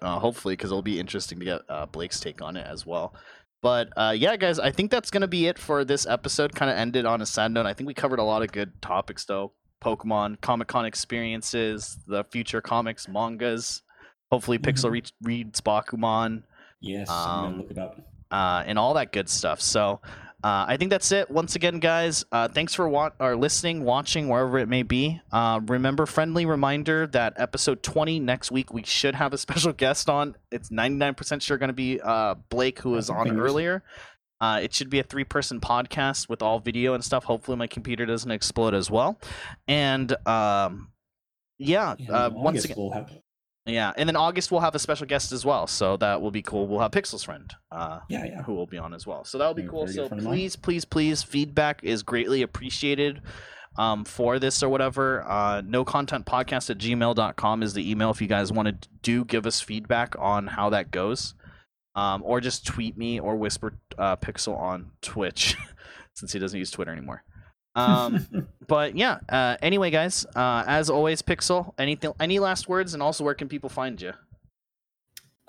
[0.00, 3.14] Uh, hopefully, because it'll be interesting to get uh, Blake's take on it as well.
[3.62, 6.54] But uh, yeah, guys, I think that's gonna be it for this episode.
[6.54, 7.66] Kind of ended on a sad note.
[7.66, 9.52] I think we covered a lot of good topics though.
[9.84, 13.82] Pokemon, Comic Con experiences, the future comics, mangas.
[14.30, 14.92] Hopefully, Pixel Mhm.
[14.92, 16.42] re- reads Bakuman,
[16.82, 17.98] yes, I'm Um, gonna look it up.
[18.30, 19.60] uh, and all that good stuff.
[19.62, 20.00] So,
[20.44, 21.30] uh, I think that's it.
[21.30, 25.20] Once again, guys, uh, thanks for wa- or listening, watching, wherever it may be.
[25.30, 30.10] Uh, remember, friendly reminder that episode 20 next week we should have a special guest
[30.10, 30.34] on.
[30.50, 33.84] It's 99% sure going to be uh, Blake, who was on earlier.
[34.40, 37.22] Uh, it should be a three-person podcast with all video and stuff.
[37.22, 39.20] Hopefully, my computer doesn't explode as well.
[39.68, 40.88] And um,
[41.58, 43.08] yeah, Yeah, uh, once again, we'll have,
[43.66, 46.42] yeah, and then August we'll have a special guest as well, so that will be
[46.42, 46.66] cool.
[46.66, 48.42] We'll have Pixel's friend, uh, yeah, yeah.
[48.42, 49.24] who will be on as well.
[49.24, 49.86] So that'll be cool.
[49.86, 50.34] So friend of mine.
[50.34, 53.22] please, please, please, feedback is greatly appreciated
[53.76, 55.22] um, for this or whatever.
[55.28, 59.24] Uh, no content podcast at gmail.com is the email if you guys want to do
[59.24, 61.34] give us feedback on how that goes.
[61.94, 65.56] Um, or just tweet me or whisper uh, Pixel on Twitch
[66.14, 67.22] since he doesn't use Twitter anymore.
[67.74, 68.26] Um,
[68.66, 73.24] but yeah, uh, anyway, guys, uh, as always, Pixel, anything, any last words, and also
[73.24, 74.12] where can people find you?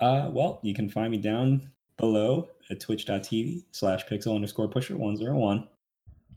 [0.00, 5.68] uh, well, you can find me down below at twitch.tv slash pixel underscore pusher 101.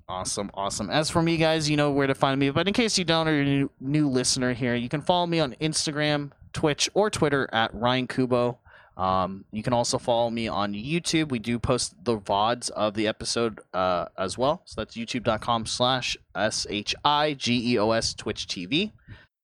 [0.10, 0.90] Awesome, awesome.
[0.90, 2.50] As for me, guys, you know where to find me.
[2.50, 5.26] But in case you don't, or you're a new, new listener here, you can follow
[5.26, 8.58] me on Instagram, Twitch, or Twitter at Ryan Kubo.
[8.98, 11.30] Um, you can also follow me on YouTube.
[11.30, 14.64] We do post the VODs of the episode uh, as well.
[14.66, 18.92] So that's youtube.com slash S-H-I-G-E-O-S Twitch TV.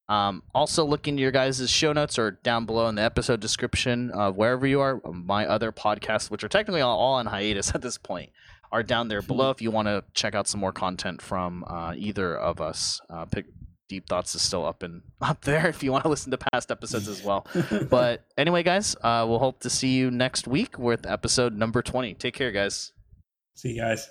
[0.10, 4.12] Um, also, look into your guys' show notes or down below in the episode description
[4.12, 5.00] of wherever you are.
[5.06, 8.32] My other podcasts, which are technically all, on hiatus at this point,
[8.72, 11.94] are down there below if you want to check out some more content from uh,
[11.96, 13.00] either of us.
[13.10, 13.46] Uh, pick,
[13.94, 16.72] Deep Thoughts is still up and up there if you want to listen to past
[16.72, 17.46] episodes as well.
[17.90, 22.16] But anyway, guys, uh, we'll hope to see you next week with episode number 20.
[22.16, 22.92] Take care, guys.
[23.54, 24.10] see you guys.